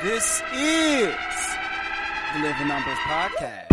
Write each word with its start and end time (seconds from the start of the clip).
This 0.00 0.42
is 0.54 1.16
the 2.32 2.38
Living 2.40 2.68
Numbers 2.68 2.98
Podcast. 2.98 3.64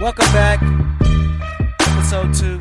Welcome 0.00 0.26
back, 0.26 0.62
episode 1.80 2.32
two. 2.32 2.58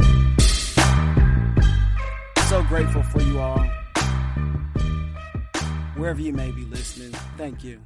So 2.47 2.63
grateful 2.63 3.03
for 3.03 3.21
you 3.21 3.39
all. 3.39 3.63
Wherever 5.95 6.21
you 6.21 6.33
may 6.33 6.49
be 6.49 6.65
listening, 6.65 7.11
thank 7.37 7.63
you. 7.63 7.81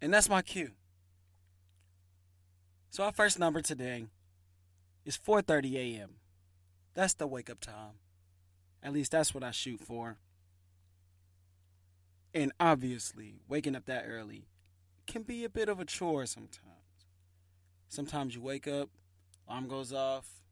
And 0.00 0.14
that's 0.14 0.30
my 0.30 0.40
cue. 0.40 0.70
So 2.88 3.04
our 3.04 3.12
first 3.12 3.38
number 3.38 3.60
today 3.60 4.06
is 5.06 5.16
4:30 5.16 5.76
a.m. 5.76 6.16
That's 6.92 7.14
the 7.14 7.26
wake 7.26 7.48
up 7.48 7.60
time. 7.60 8.00
At 8.82 8.92
least 8.92 9.12
that's 9.12 9.32
what 9.32 9.44
I 9.44 9.52
shoot 9.52 9.80
for. 9.80 10.18
And 12.34 12.52
obviously, 12.60 13.40
waking 13.48 13.76
up 13.76 13.86
that 13.86 14.04
early 14.06 14.48
can 15.06 15.22
be 15.22 15.44
a 15.44 15.48
bit 15.48 15.68
of 15.68 15.80
a 15.80 15.84
chore 15.84 16.26
sometimes. 16.26 17.06
Sometimes 17.88 18.34
you 18.34 18.42
wake 18.42 18.66
up, 18.66 18.90
alarm 19.48 19.68
goes 19.68 19.92
off. 19.92 20.42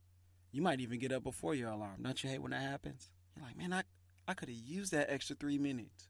You 0.52 0.62
might 0.62 0.80
even 0.80 1.00
get 1.00 1.12
up 1.12 1.24
before 1.24 1.54
your 1.54 1.70
alarm. 1.70 2.02
Don't 2.02 2.22
you 2.22 2.30
hate 2.30 2.40
when 2.40 2.52
that 2.52 2.62
happens? 2.62 3.10
You're 3.34 3.44
like, 3.44 3.58
man, 3.58 3.72
I, 3.72 3.82
I 4.28 4.34
could 4.34 4.48
have 4.48 4.56
used 4.56 4.92
that 4.92 5.10
extra 5.10 5.34
three 5.34 5.58
minutes. 5.58 6.08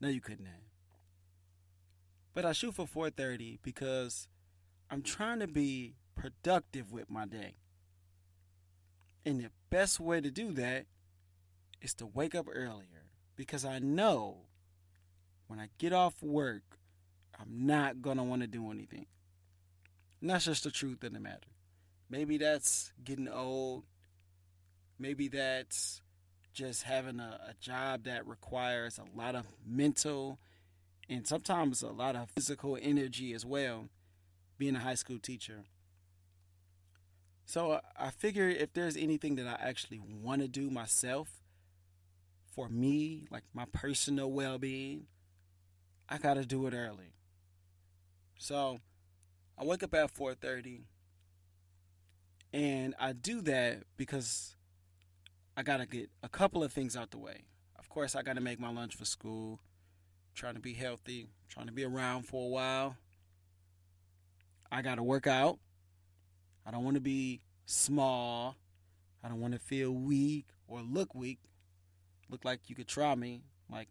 No, 0.00 0.08
you 0.08 0.20
couldn't 0.20 0.46
have. 0.46 0.54
But 2.34 2.44
I 2.44 2.52
shoot 2.52 2.74
for 2.74 2.86
4:30 2.86 3.58
because 3.62 4.28
I'm 4.90 5.02
trying 5.02 5.38
to 5.40 5.46
be 5.46 5.94
productive 6.14 6.92
with 6.92 7.10
my 7.10 7.26
day. 7.26 7.54
And 9.24 9.40
the 9.40 9.50
best 9.68 10.00
way 10.00 10.20
to 10.20 10.30
do 10.30 10.52
that 10.52 10.86
is 11.80 11.94
to 11.94 12.06
wake 12.06 12.34
up 12.34 12.46
earlier 12.50 13.06
because 13.36 13.64
I 13.64 13.78
know 13.78 14.38
when 15.46 15.58
I 15.58 15.68
get 15.78 15.92
off 15.92 16.22
work, 16.22 16.78
I'm 17.38 17.66
not 17.66 18.02
going 18.02 18.18
to 18.18 18.22
want 18.22 18.42
to 18.42 18.46
do 18.46 18.70
anything. 18.70 19.06
And 20.20 20.30
that's 20.30 20.44
just 20.44 20.64
the 20.64 20.70
truth 20.70 21.02
of 21.02 21.12
the 21.12 21.20
matter. 21.20 21.48
Maybe 22.08 22.38
that's 22.38 22.92
getting 23.02 23.28
old. 23.28 23.84
Maybe 24.98 25.28
that's 25.28 26.02
just 26.52 26.82
having 26.82 27.20
a, 27.20 27.40
a 27.48 27.54
job 27.60 28.04
that 28.04 28.26
requires 28.26 28.98
a 28.98 29.18
lot 29.18 29.34
of 29.34 29.46
mental 29.66 30.38
and 31.08 31.26
sometimes 31.26 31.82
a 31.82 31.88
lot 31.88 32.14
of 32.14 32.30
physical 32.30 32.78
energy 32.80 33.32
as 33.32 33.44
well, 33.44 33.88
being 34.58 34.76
a 34.76 34.80
high 34.80 34.94
school 34.94 35.18
teacher. 35.18 35.64
So 37.50 37.72
uh, 37.72 37.80
I 37.98 38.10
figure 38.10 38.48
if 38.48 38.74
there's 38.74 38.96
anything 38.96 39.34
that 39.34 39.48
I 39.48 39.56
actually 39.60 39.98
want 39.98 40.40
to 40.40 40.46
do 40.46 40.70
myself 40.70 41.42
for 42.54 42.68
me, 42.68 43.26
like 43.28 43.42
my 43.52 43.64
personal 43.72 44.30
well 44.30 44.56
being, 44.56 45.08
I 46.08 46.18
gotta 46.18 46.44
do 46.44 46.68
it 46.68 46.74
early. 46.74 47.12
So 48.38 48.78
I 49.58 49.64
wake 49.64 49.82
up 49.82 49.92
at 49.94 50.12
4:30, 50.14 50.84
and 52.52 52.94
I 53.00 53.14
do 53.14 53.40
that 53.40 53.82
because 53.96 54.54
I 55.56 55.64
gotta 55.64 55.86
get 55.86 56.08
a 56.22 56.28
couple 56.28 56.62
of 56.62 56.72
things 56.72 56.96
out 56.96 57.10
the 57.10 57.18
way. 57.18 57.46
Of 57.76 57.88
course, 57.88 58.14
I 58.14 58.22
gotta 58.22 58.40
make 58.40 58.60
my 58.60 58.70
lunch 58.70 58.94
for 58.94 59.04
school. 59.04 59.58
Trying 60.36 60.54
to 60.54 60.60
be 60.60 60.74
healthy, 60.74 61.26
trying 61.48 61.66
to 61.66 61.72
be 61.72 61.82
around 61.82 62.28
for 62.28 62.46
a 62.46 62.48
while. 62.48 62.96
I 64.70 64.82
gotta 64.82 65.02
work 65.02 65.26
out. 65.26 65.58
I 66.66 66.70
don't 66.70 66.84
want 66.84 66.94
to 66.94 67.00
be 67.00 67.40
small. 67.66 68.56
I 69.22 69.28
don't 69.28 69.40
want 69.40 69.52
to 69.54 69.58
feel 69.58 69.92
weak 69.92 70.46
or 70.66 70.80
look 70.80 71.14
weak. 71.14 71.38
Look 72.28 72.44
like 72.44 72.68
you 72.68 72.74
could 72.74 72.88
try 72.88 73.14
me. 73.14 73.42
Like, 73.70 73.88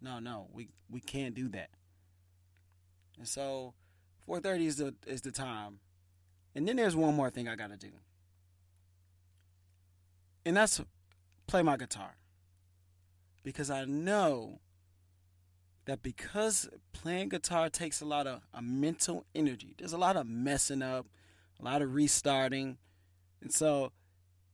no, 0.00 0.18
no, 0.18 0.48
we 0.52 0.68
we 0.90 1.00
can't 1.00 1.34
do 1.34 1.48
that. 1.48 1.70
And 3.18 3.28
so, 3.28 3.74
4:30 4.28 4.66
is 4.66 4.76
the 4.76 4.94
is 5.06 5.22
the 5.22 5.32
time. 5.32 5.80
And 6.54 6.68
then 6.68 6.76
there's 6.76 6.96
one 6.96 7.14
more 7.14 7.30
thing 7.30 7.48
I 7.48 7.56
gotta 7.56 7.76
do, 7.76 7.92
and 10.44 10.56
that's 10.56 10.80
play 11.46 11.62
my 11.62 11.76
guitar. 11.76 12.16
Because 13.42 13.70
I 13.70 13.84
know 13.84 14.60
that 15.86 16.02
because 16.02 16.68
playing 16.92 17.30
guitar 17.30 17.68
takes 17.68 18.00
a 18.00 18.04
lot 18.04 18.26
of 18.26 18.42
a 18.54 18.62
mental 18.62 19.24
energy. 19.34 19.74
There's 19.78 19.92
a 19.92 19.98
lot 19.98 20.16
of 20.16 20.26
messing 20.26 20.82
up, 20.82 21.06
a 21.62 21.64
lot 21.64 21.82
of 21.82 21.94
restarting. 21.94 22.76
And 23.40 23.52
so 23.52 23.92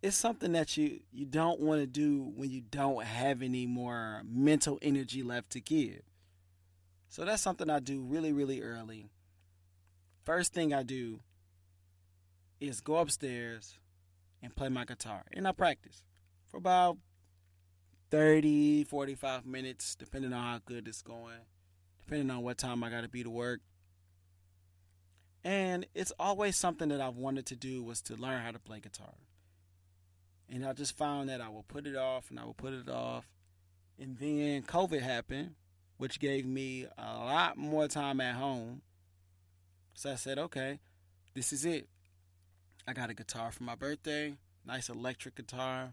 it's 0.03 0.17
something 0.17 0.53
that 0.53 0.77
you 0.77 1.01
you 1.11 1.27
don't 1.27 1.61
want 1.61 1.81
to 1.81 1.87
do 1.87 2.33
when 2.37 2.51
you 2.51 2.61
don't 2.61 3.05
have 3.05 3.43
any 3.43 3.67
more 3.67 4.23
mental 4.25 4.79
energy 4.83 5.23
left 5.23 5.51
to 5.51 5.61
give. 5.61 6.03
So 7.09 7.25
that's 7.25 7.43
something 7.43 7.71
I 7.71 7.81
do 7.81 8.03
really 8.03 8.33
really 8.33 8.63
early. 8.63 9.11
First 10.25 10.53
thing 10.53 10.75
I 10.75 10.83
do 10.83 11.21
is 12.61 12.81
go 12.81 12.97
upstairs 12.97 13.79
and 14.43 14.55
play 14.55 14.69
my 14.69 14.85
guitar. 14.85 15.25
And 15.33 15.49
I 15.49 15.53
practice 15.53 16.03
for 16.49 16.59
about 16.59 16.99
30, 18.11 18.85
45 18.85 19.47
minutes, 19.47 19.95
depending 19.95 20.33
on 20.33 20.43
how 20.43 20.61
good 20.65 20.89
it's 20.89 21.03
going, 21.03 21.41
depending 22.01 22.31
on 22.31 22.43
what 22.43 22.59
time 22.59 22.83
I 22.83 22.91
got 22.91 23.03
to 23.03 23.09
be 23.09 23.23
to 23.23 23.31
work. 23.31 23.61
And 25.45 25.87
it's 25.95 26.13
always 26.19 26.57
something 26.57 26.89
that 26.89 27.01
I've 27.01 27.17
wanted 27.17 27.47
to 27.47 27.57
do 27.57 27.83
was 27.83 28.03
to 28.03 28.17
learn 28.17 28.43
how 28.43 28.51
to 28.51 28.59
play 28.59 28.81
guitar. 28.81 29.15
And 30.51 30.65
I 30.65 30.73
just 30.73 30.97
found 30.97 31.29
that 31.29 31.41
I 31.41 31.49
will 31.49 31.65
put 31.65 31.87
it 31.87 31.97
off 31.97 32.31
and 32.31 32.41
I 32.41 32.45
will 32.45 32.55
put 32.55 32.73
it 32.73 32.89
off. 32.89 33.29
And 33.99 34.19
then 34.19 34.63
COVID 34.63 35.01
happened, 35.01 35.55
which 35.97 36.21
gave 36.21 36.47
me 36.47 36.87
a 36.97 37.15
lot 37.15 37.57
more 37.57 37.89
time 37.89 38.21
at 38.21 38.35
home. 38.35 38.83
So 39.95 40.13
I 40.13 40.15
said, 40.15 40.39
okay, 40.39 40.81
this 41.35 41.53
is 41.53 41.65
it. 41.65 41.89
I 42.87 42.93
got 42.93 43.11
a 43.11 43.15
guitar 43.15 43.51
for 43.53 43.65
my 43.65 43.75
birthday, 43.75 44.37
nice 44.65 44.89
electric 44.89 45.35
guitar 45.35 45.93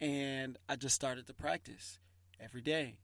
and 0.00 0.58
I 0.68 0.76
just 0.76 0.94
started 0.94 1.26
to 1.26 1.34
practice 1.34 1.98
every 2.40 2.60
day 2.60 2.98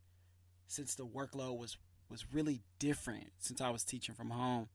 since 0.66 0.94
the 0.94 1.06
workload 1.06 1.58
was 1.58 1.76
was 2.10 2.26
really 2.32 2.60
different 2.78 3.28
since 3.38 3.60
I 3.60 3.70
was 3.70 3.84
teaching 3.84 4.14
from 4.14 4.30
home. 4.30 4.68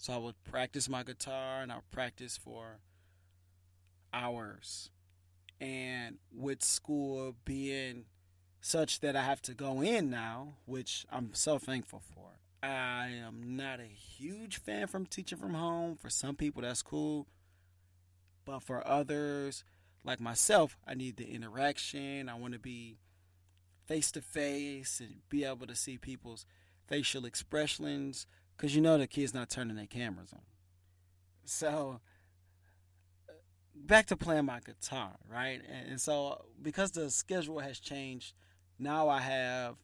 So 0.00 0.14
I 0.14 0.16
would 0.16 0.42
practice 0.44 0.88
my 0.88 1.02
guitar 1.02 1.60
and 1.60 1.70
I 1.70 1.74
would 1.74 1.90
practice 1.90 2.38
for 2.42 2.78
hours. 4.14 4.88
And 5.60 6.16
with 6.34 6.64
school 6.64 7.36
being 7.44 8.06
such 8.62 9.00
that 9.00 9.14
I 9.14 9.22
have 9.22 9.42
to 9.42 9.52
go 9.52 9.82
in 9.82 10.08
now, 10.08 10.54
which 10.64 11.04
I'm 11.12 11.34
so 11.34 11.58
thankful 11.58 12.00
for. 12.14 12.30
I 12.62 13.08
am 13.08 13.56
not 13.56 13.78
a 13.78 13.84
huge 13.84 14.56
fan 14.56 14.86
from 14.86 15.04
teaching 15.04 15.36
from 15.36 15.52
home. 15.52 15.96
For 15.96 16.08
some 16.08 16.34
people 16.34 16.62
that's 16.62 16.80
cool. 16.80 17.26
But 18.46 18.60
for 18.60 18.82
others, 18.88 19.64
like 20.02 20.18
myself, 20.18 20.78
I 20.86 20.94
need 20.94 21.18
the 21.18 21.30
interaction. 21.30 22.30
I 22.30 22.36
want 22.36 22.54
to 22.54 22.58
be 22.58 22.96
face 23.84 24.10
to 24.12 24.22
face 24.22 24.98
and 24.98 25.16
be 25.28 25.44
able 25.44 25.66
to 25.66 25.76
see 25.76 25.98
people's 25.98 26.46
facial 26.86 27.26
expressions 27.26 28.26
because 28.60 28.76
you 28.76 28.82
know 28.82 28.98
the 28.98 29.06
kids 29.06 29.32
not 29.32 29.48
turning 29.48 29.76
their 29.76 29.86
cameras 29.86 30.34
on. 30.34 30.42
So 31.46 32.00
uh, 33.26 33.32
back 33.74 34.06
to 34.08 34.16
playing 34.16 34.44
my 34.44 34.60
guitar, 34.60 35.12
right? 35.26 35.62
And 35.88 35.98
so 35.98 36.44
because 36.60 36.90
the 36.90 37.10
schedule 37.10 37.60
has 37.60 37.80
changed, 37.80 38.34
now 38.78 39.08
I 39.08 39.20
have 39.20 39.76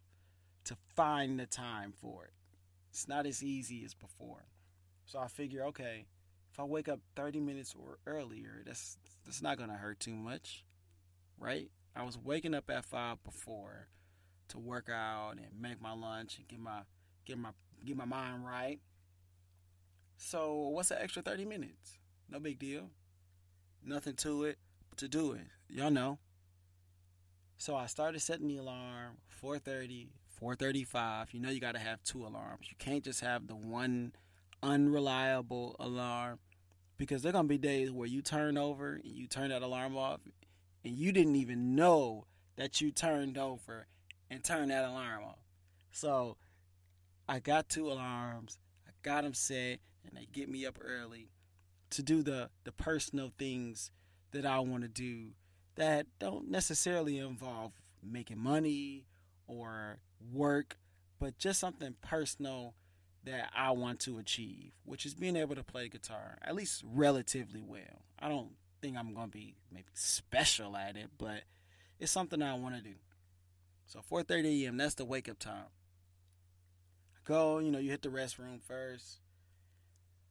to 0.64 0.76
find 0.94 1.40
the 1.40 1.46
time 1.46 1.94
for 1.98 2.26
it. 2.26 2.32
It's 2.90 3.08
not 3.08 3.24
as 3.24 3.42
easy 3.42 3.82
as 3.82 3.94
before. 3.94 4.44
So 5.06 5.20
I 5.20 5.28
figure, 5.28 5.64
okay, 5.68 6.04
if 6.52 6.60
I 6.60 6.64
wake 6.64 6.90
up 6.90 7.00
30 7.14 7.40
minutes 7.40 7.74
or 7.74 7.98
earlier, 8.06 8.62
that's 8.66 8.98
that's 9.24 9.40
not 9.40 9.56
gonna 9.56 9.76
hurt 9.78 10.00
too 10.00 10.14
much, 10.14 10.66
right? 11.38 11.70
I 11.94 12.02
was 12.02 12.18
waking 12.18 12.52
up 12.52 12.68
at 12.68 12.84
five 12.84 13.24
before 13.24 13.88
to 14.48 14.58
work 14.58 14.90
out 14.90 15.36
and 15.38 15.46
make 15.58 15.80
my 15.80 15.94
lunch 15.94 16.36
and 16.36 16.46
get 16.46 16.60
my 16.60 16.80
get 17.24 17.38
my 17.38 17.50
get 17.86 17.96
my 17.96 18.04
mind 18.04 18.44
right. 18.44 18.80
So 20.16 20.54
what's 20.68 20.88
the 20.88 21.00
extra 21.00 21.22
30 21.22 21.44
minutes? 21.44 21.98
No 22.28 22.40
big 22.40 22.58
deal. 22.58 22.90
Nothing 23.84 24.14
to 24.16 24.44
it 24.44 24.58
but 24.88 24.98
to 24.98 25.08
do 25.08 25.32
it. 25.32 25.46
Y'all 25.68 25.90
know. 25.90 26.18
So 27.58 27.74
I 27.74 27.86
started 27.86 28.20
setting 28.20 28.48
the 28.48 28.58
alarm 28.58 29.18
4:30, 29.42 30.08
4:35. 30.40 31.32
You 31.32 31.40
know 31.40 31.50
you 31.50 31.60
got 31.60 31.72
to 31.72 31.78
have 31.78 32.02
two 32.02 32.26
alarms. 32.26 32.68
You 32.68 32.76
can't 32.78 33.04
just 33.04 33.20
have 33.20 33.46
the 33.46 33.56
one 33.56 34.12
unreliable 34.62 35.76
alarm 35.78 36.38
because 36.98 37.22
there 37.22 37.32
gonna 37.32 37.48
be 37.48 37.58
days 37.58 37.90
where 37.90 38.08
you 38.08 38.22
turn 38.22 38.58
over 38.58 38.94
and 38.94 39.04
you 39.04 39.26
turn 39.26 39.50
that 39.50 39.62
alarm 39.62 39.96
off 39.96 40.20
and 40.84 40.96
you 40.96 41.12
didn't 41.12 41.36
even 41.36 41.74
know 41.74 42.26
that 42.56 42.80
you 42.80 42.90
turned 42.90 43.36
over 43.38 43.86
and 44.30 44.42
turned 44.42 44.70
that 44.70 44.84
alarm 44.84 45.24
off. 45.24 45.38
So 45.90 46.36
I 47.28 47.40
got 47.40 47.68
two 47.68 47.90
alarms, 47.90 48.58
I 48.86 48.90
got 49.02 49.24
them 49.24 49.34
set, 49.34 49.80
and 50.06 50.16
they 50.16 50.26
get 50.32 50.48
me 50.48 50.64
up 50.66 50.78
early. 50.80 51.30
to 51.90 52.02
do 52.02 52.22
the 52.22 52.50
the 52.64 52.72
personal 52.72 53.32
things 53.38 53.90
that 54.32 54.44
I 54.44 54.58
want 54.60 54.82
to 54.82 54.88
do 54.88 55.30
that 55.76 56.06
don't 56.18 56.50
necessarily 56.50 57.18
involve 57.18 57.72
making 58.02 58.38
money 58.38 59.06
or 59.46 59.98
work, 60.32 60.78
but 61.18 61.38
just 61.38 61.60
something 61.60 61.94
personal 62.02 62.74
that 63.24 63.50
I 63.54 63.70
want 63.72 64.00
to 64.00 64.18
achieve, 64.18 64.72
which 64.84 65.04
is 65.06 65.14
being 65.14 65.36
able 65.36 65.54
to 65.56 65.64
play 65.64 65.88
guitar 65.88 66.38
at 66.42 66.54
least 66.54 66.82
relatively 66.84 67.60
well. 67.60 68.02
I 68.18 68.28
don't 68.28 68.52
think 68.80 68.96
I'm 68.96 69.14
going 69.14 69.30
to 69.30 69.32
be 69.38 69.56
maybe 69.72 69.86
special 69.94 70.76
at 70.76 70.96
it, 70.96 71.10
but 71.18 71.42
it's 71.98 72.12
something 72.12 72.42
I 72.42 72.54
want 72.54 72.76
to 72.76 72.82
do. 72.82 72.96
So 73.86 74.00
4:30 74.10 74.64
a.m. 74.64 74.76
That's 74.76 74.94
the 74.94 75.04
wake 75.04 75.28
up 75.28 75.38
time. 75.38 75.66
Go, 77.26 77.58
you 77.58 77.72
know, 77.72 77.80
you 77.80 77.90
hit 77.90 78.02
the 78.02 78.08
restroom 78.08 78.62
first. 78.62 79.18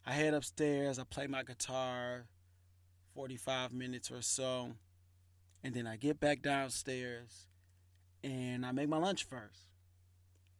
I 0.05 0.13
head 0.13 0.33
upstairs. 0.33 0.97
I 0.97 1.03
play 1.03 1.27
my 1.27 1.43
guitar, 1.43 2.25
45 3.13 3.73
minutes 3.73 4.09
or 4.11 4.21
so, 4.21 4.71
and 5.61 5.73
then 5.73 5.87
I 5.87 5.97
get 5.97 6.21
back 6.21 6.41
downstairs, 6.41 7.47
and 8.23 8.65
I 8.65 8.71
make 8.71 8.87
my 8.87 8.97
lunch 8.97 9.25
first. 9.25 9.59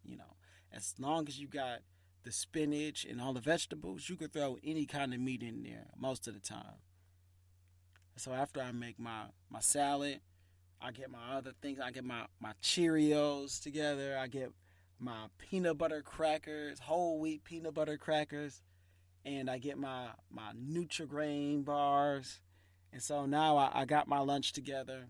You 0.03 0.17
know, 0.17 0.35
as 0.73 0.93
long 0.99 1.29
as 1.29 1.39
you 1.39 1.47
got 1.47 1.79
the 2.23 2.33
spinach 2.33 3.05
and 3.05 3.21
all 3.21 3.31
the 3.31 3.39
vegetables, 3.39 4.09
you 4.09 4.17
could 4.17 4.33
throw 4.33 4.57
any 4.61 4.85
kind 4.85 5.13
of 5.13 5.21
meat 5.21 5.41
in 5.41 5.63
there 5.63 5.87
most 5.97 6.27
of 6.27 6.33
the 6.33 6.41
time. 6.41 6.81
So 8.17 8.33
after 8.33 8.61
I 8.61 8.73
make 8.73 8.99
my 8.99 9.27
my 9.49 9.61
salad, 9.61 10.19
I 10.81 10.91
get 10.91 11.09
my 11.09 11.37
other 11.37 11.53
things. 11.61 11.79
I 11.79 11.91
get 11.91 12.03
my 12.03 12.25
my 12.41 12.51
Cheerios 12.61 13.61
together. 13.61 14.17
I 14.19 14.27
get 14.27 14.51
my 14.99 15.25
peanut 15.37 15.77
butter 15.77 16.01
crackers, 16.01 16.79
whole 16.79 17.19
wheat 17.19 17.43
peanut 17.43 17.73
butter 17.73 17.97
crackers, 17.97 18.61
and 19.25 19.49
I 19.49 19.57
get 19.57 19.77
my 19.77 20.07
my 20.29 20.51
Nutri-Grain 20.53 21.63
bars. 21.63 22.39
And 22.93 23.01
so 23.01 23.25
now 23.25 23.57
I, 23.57 23.71
I 23.81 23.85
got 23.85 24.07
my 24.07 24.19
lunch 24.19 24.53
together. 24.53 25.07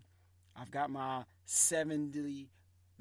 I've 0.56 0.70
got 0.70 0.90
my 0.90 1.24
70 1.44 2.50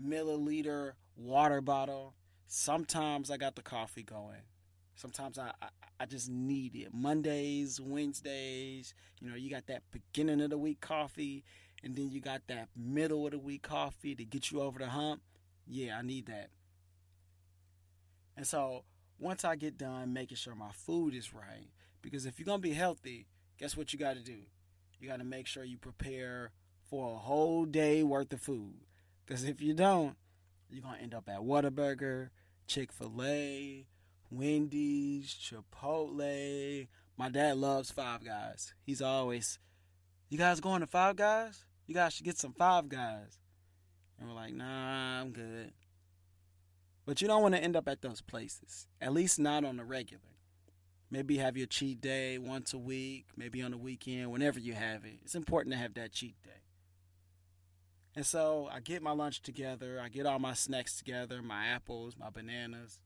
milliliter 0.01 0.91
water 1.15 1.61
bottle. 1.61 2.13
Sometimes 2.47 3.31
I 3.31 3.37
got 3.37 3.55
the 3.55 3.61
coffee 3.63 4.03
going. 4.03 4.43
Sometimes 4.95 5.37
I, 5.39 5.51
I, 5.61 5.67
I 5.99 6.05
just 6.05 6.29
need 6.29 6.75
it. 6.75 6.93
Mondays, 6.93 7.81
Wednesdays, 7.81 8.93
you 9.19 9.29
know, 9.29 9.35
you 9.35 9.49
got 9.49 9.67
that 9.67 9.83
beginning 9.91 10.41
of 10.41 10.49
the 10.49 10.57
week 10.57 10.81
coffee, 10.81 11.43
and 11.83 11.95
then 11.95 12.11
you 12.11 12.21
got 12.21 12.43
that 12.47 12.69
middle 12.75 13.25
of 13.25 13.31
the 13.31 13.39
week 13.39 13.63
coffee 13.63 14.15
to 14.15 14.23
get 14.23 14.51
you 14.51 14.61
over 14.61 14.79
the 14.79 14.89
hump. 14.89 15.21
Yeah, 15.67 15.97
I 15.97 16.01
need 16.01 16.27
that. 16.27 16.49
And 18.35 18.45
so 18.45 18.83
once 19.19 19.45
I 19.45 19.55
get 19.55 19.77
done 19.77 20.13
making 20.13 20.37
sure 20.37 20.55
my 20.55 20.71
food 20.71 21.13
is 21.13 21.33
right, 21.33 21.69
because 22.01 22.25
if 22.25 22.39
you're 22.39 22.45
gonna 22.45 22.59
be 22.59 22.73
healthy, 22.73 23.27
guess 23.57 23.77
what 23.77 23.93
you 23.93 23.99
got 23.99 24.15
to 24.15 24.23
do? 24.23 24.39
You 24.99 25.07
got 25.07 25.19
to 25.19 25.23
make 25.23 25.47
sure 25.47 25.63
you 25.63 25.77
prepare 25.77 26.51
for 26.89 27.13
a 27.13 27.17
whole 27.17 27.65
day 27.65 28.03
worth 28.03 28.31
of 28.33 28.41
food. 28.41 28.75
Because 29.25 29.43
if 29.43 29.61
you 29.61 29.73
don't, 29.73 30.15
you're 30.69 30.83
gonna 30.83 30.97
end 31.01 31.13
up 31.13 31.29
at 31.29 31.39
Whataburger, 31.39 32.29
Chick 32.67 32.91
Fil 32.91 33.21
A, 33.23 33.85
Wendy's, 34.29 35.33
Chipotle. 35.33 36.87
My 37.17 37.29
dad 37.29 37.57
loves 37.57 37.91
Five 37.91 38.25
Guys. 38.25 38.73
He's 38.83 39.01
always, 39.01 39.59
you 40.29 40.37
guys 40.37 40.59
going 40.59 40.81
to 40.81 40.87
Five 40.87 41.15
Guys? 41.15 41.65
You 41.87 41.95
guys 41.95 42.13
should 42.13 42.25
get 42.25 42.37
some 42.37 42.53
Five 42.53 42.89
Guys. 42.89 43.39
And 44.19 44.27
we're 44.27 44.35
like, 44.35 44.53
nah, 44.53 45.21
I'm 45.21 45.31
good. 45.31 45.71
But 47.05 47.21
you 47.21 47.27
don't 47.27 47.41
want 47.41 47.55
to 47.55 47.63
end 47.63 47.75
up 47.75 47.87
at 47.87 48.01
those 48.01 48.21
places, 48.21 48.87
at 48.99 49.13
least 49.13 49.39
not 49.39 49.63
on 49.63 49.77
the 49.77 49.85
regular. 49.85 50.21
Maybe 51.11 51.37
have 51.37 51.55
your 51.55 51.67
cheat 51.67 52.01
day 52.01 52.39
once 52.39 52.73
a 52.73 52.79
week, 52.79 53.27
maybe 53.37 53.61
on 53.61 53.71
the 53.71 53.77
weekend, 53.77 54.31
whenever 54.31 54.59
you 54.59 54.73
have 54.73 55.05
it. 55.05 55.19
It's 55.21 55.35
important 55.35 55.73
to 55.73 55.79
have 55.79 55.93
that 55.93 56.11
cheat 56.11 56.41
day. 56.43 56.49
And 58.15 58.25
so 58.25 58.69
I 58.71 58.79
get 58.79 59.03
my 59.03 59.11
lunch 59.11 59.41
together, 59.41 60.01
I 60.03 60.09
get 60.09 60.25
all 60.25 60.39
my 60.39 60.53
snacks 60.53 60.97
together, 60.97 61.41
my 61.41 61.67
apples, 61.67 62.15
my 62.17 62.29
bananas. 62.29 63.01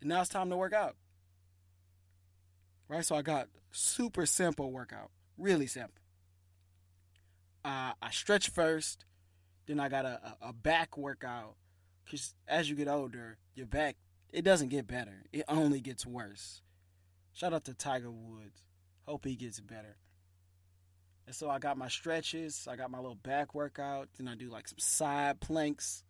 And 0.00 0.10
now 0.10 0.20
it's 0.20 0.28
time 0.28 0.50
to 0.50 0.56
work 0.56 0.74
out. 0.74 0.96
Right? 2.88 3.04
So 3.04 3.16
I 3.16 3.22
got 3.22 3.48
super 3.70 4.26
simple 4.26 4.70
workout, 4.70 5.10
really 5.38 5.66
simple. 5.66 6.02
Uh, 7.64 7.92
I 8.00 8.10
stretch 8.10 8.50
first, 8.50 9.06
then 9.66 9.80
I 9.80 9.88
got 9.88 10.04
a, 10.04 10.36
a 10.42 10.52
back 10.52 10.96
workout. 10.98 11.56
Because 12.04 12.34
as 12.48 12.68
you 12.68 12.76
get 12.76 12.88
older, 12.88 13.38
your 13.54 13.66
back, 13.66 13.96
it 14.32 14.42
doesn't 14.42 14.68
get 14.68 14.86
better, 14.86 15.24
it 15.32 15.44
only 15.48 15.80
gets 15.80 16.06
worse. 16.06 16.62
Shout 17.32 17.54
out 17.54 17.64
to 17.64 17.74
Tiger 17.74 18.10
Woods. 18.10 18.62
Hope 19.06 19.24
he 19.24 19.36
gets 19.36 19.60
better. 19.60 19.96
And 21.26 21.34
so 21.34 21.48
I 21.48 21.58
got 21.58 21.78
my 21.78 21.88
stretches, 21.88 22.66
I 22.68 22.76
got 22.76 22.90
my 22.90 22.98
little 22.98 23.14
back 23.14 23.54
workout, 23.54 24.08
then 24.18 24.28
I 24.28 24.34
do 24.34 24.50
like 24.50 24.68
some 24.68 24.78
side 24.78 25.40
planks. 25.40 26.04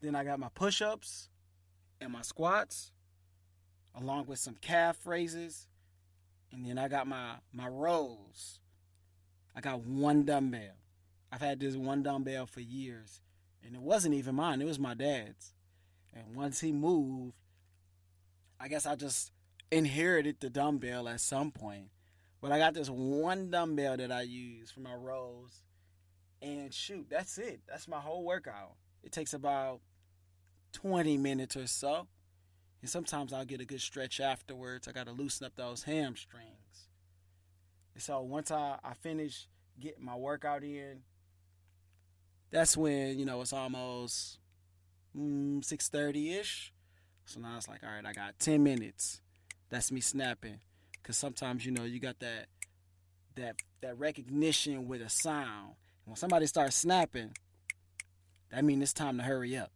Then 0.00 0.14
I 0.14 0.24
got 0.24 0.38
my 0.38 0.48
push 0.54 0.82
ups 0.82 1.28
and 2.00 2.12
my 2.12 2.22
squats, 2.22 2.92
along 3.94 4.26
with 4.26 4.38
some 4.38 4.56
calf 4.60 5.06
raises. 5.06 5.68
And 6.52 6.64
then 6.66 6.78
I 6.78 6.88
got 6.88 7.06
my, 7.06 7.36
my 7.52 7.68
rows. 7.68 8.60
I 9.54 9.60
got 9.60 9.80
one 9.80 10.24
dumbbell. 10.24 10.76
I've 11.32 11.40
had 11.40 11.60
this 11.60 11.76
one 11.76 12.02
dumbbell 12.02 12.46
for 12.46 12.60
years. 12.60 13.20
And 13.66 13.74
it 13.74 13.82
wasn't 13.82 14.14
even 14.14 14.36
mine, 14.36 14.62
it 14.62 14.66
was 14.66 14.78
my 14.78 14.94
dad's. 14.94 15.52
And 16.14 16.36
once 16.36 16.60
he 16.60 16.72
moved, 16.72 17.34
I 18.60 18.68
guess 18.68 18.86
I 18.86 18.94
just 18.94 19.32
inherited 19.70 20.40
the 20.40 20.48
dumbbell 20.48 21.08
at 21.08 21.20
some 21.20 21.50
point. 21.50 21.90
But 22.40 22.52
I 22.52 22.58
got 22.58 22.74
this 22.74 22.88
one 22.88 23.50
dumbbell 23.50 23.96
that 23.96 24.12
I 24.12 24.22
use 24.22 24.70
for 24.70 24.80
my 24.80 24.94
rows. 24.94 25.62
And 26.40 26.72
shoot, 26.72 27.06
that's 27.10 27.38
it. 27.38 27.60
That's 27.68 27.88
my 27.88 27.98
whole 27.98 28.24
workout. 28.24 28.76
It 29.02 29.10
takes 29.10 29.34
about 29.34 29.80
20 30.72 31.16
minutes 31.16 31.56
or 31.56 31.66
so. 31.66 32.06
And 32.82 32.90
sometimes 32.90 33.32
I'll 33.32 33.44
get 33.44 33.60
a 33.60 33.64
good 33.64 33.80
stretch 33.80 34.20
afterwards. 34.20 34.86
I 34.86 34.92
got 34.92 35.06
to 35.06 35.12
loosen 35.12 35.46
up 35.46 35.56
those 35.56 35.82
hamstrings. 35.82 36.88
And 37.94 38.02
so 38.02 38.20
once 38.20 38.50
I, 38.50 38.78
I 38.84 38.94
finish 38.94 39.48
getting 39.80 40.04
my 40.04 40.14
workout 40.14 40.62
in, 40.62 41.00
that's 42.50 42.76
when, 42.76 43.18
you 43.18 43.24
know, 43.24 43.40
it's 43.40 43.52
almost 43.52 44.38
mm, 45.16 45.58
6.30ish. 45.58 46.70
So 47.24 47.40
now 47.40 47.56
it's 47.56 47.68
like, 47.68 47.82
all 47.82 47.90
right, 47.90 48.06
I 48.06 48.12
got 48.12 48.38
10 48.38 48.62
minutes. 48.62 49.20
That's 49.68 49.90
me 49.90 50.00
snapping 50.00 50.60
because 51.06 51.16
sometimes 51.16 51.64
you 51.64 51.72
know 51.72 51.84
you 51.84 52.00
got 52.00 52.18
that 52.18 52.46
that 53.36 53.56
that 53.80 53.98
recognition 53.98 54.88
with 54.88 55.02
a 55.02 55.08
sound. 55.08 55.74
And 56.04 56.06
when 56.06 56.16
somebody 56.16 56.46
starts 56.46 56.76
snapping, 56.76 57.30
that 58.50 58.64
means 58.64 58.82
it's 58.82 58.92
time 58.92 59.16
to 59.18 59.22
hurry 59.22 59.56
up. 59.56 59.70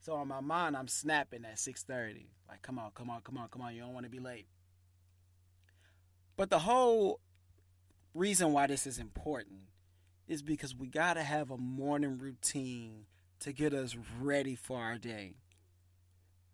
So 0.00 0.14
on 0.14 0.28
my 0.28 0.40
mind, 0.40 0.76
I'm 0.76 0.88
snapping 0.88 1.44
at 1.44 1.56
6:30. 1.56 2.26
Like, 2.48 2.62
come 2.62 2.78
on, 2.78 2.90
come 2.94 3.10
on, 3.10 3.20
come 3.22 3.36
on, 3.36 3.48
come 3.48 3.62
on. 3.62 3.74
You 3.74 3.82
don't 3.82 3.94
want 3.94 4.06
to 4.06 4.10
be 4.10 4.20
late. 4.20 4.46
But 6.36 6.50
the 6.50 6.60
whole 6.60 7.20
reason 8.14 8.52
why 8.52 8.68
this 8.68 8.86
is 8.86 8.98
important 8.98 9.60
is 10.28 10.42
because 10.42 10.76
we 10.76 10.86
got 10.86 11.14
to 11.14 11.22
have 11.22 11.50
a 11.50 11.56
morning 11.56 12.18
routine 12.18 13.06
to 13.40 13.52
get 13.52 13.72
us 13.72 13.96
ready 14.20 14.54
for 14.54 14.78
our 14.78 14.98
day. 14.98 15.34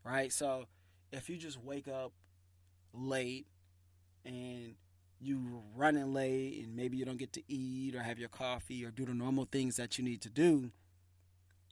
Right? 0.05 0.33
So 0.33 0.67
if 1.13 1.29
you 1.29 1.37
just 1.37 1.63
wake 1.63 1.89
up 1.89 2.13
late 2.93 3.47
and 4.25 4.75
you 5.21 5.63
running 5.75 6.13
late 6.15 6.63
and 6.65 6.77
maybe 6.77 6.97
you 6.97 7.05
don't 7.05 7.19
get 7.19 7.33
to 7.33 7.43
eat 7.49 7.95
or 7.95 8.03
have 8.03 8.19
your 8.19 8.29
coffee 8.29 8.85
or 8.85 8.91
do 8.91 9.05
the 9.05 9.15
normal 9.15 9.49
things 9.51 9.77
that 9.77 9.99
you 9.99 10.05
need 10.05 10.21
to 10.23 10.31
do, 10.31 10.71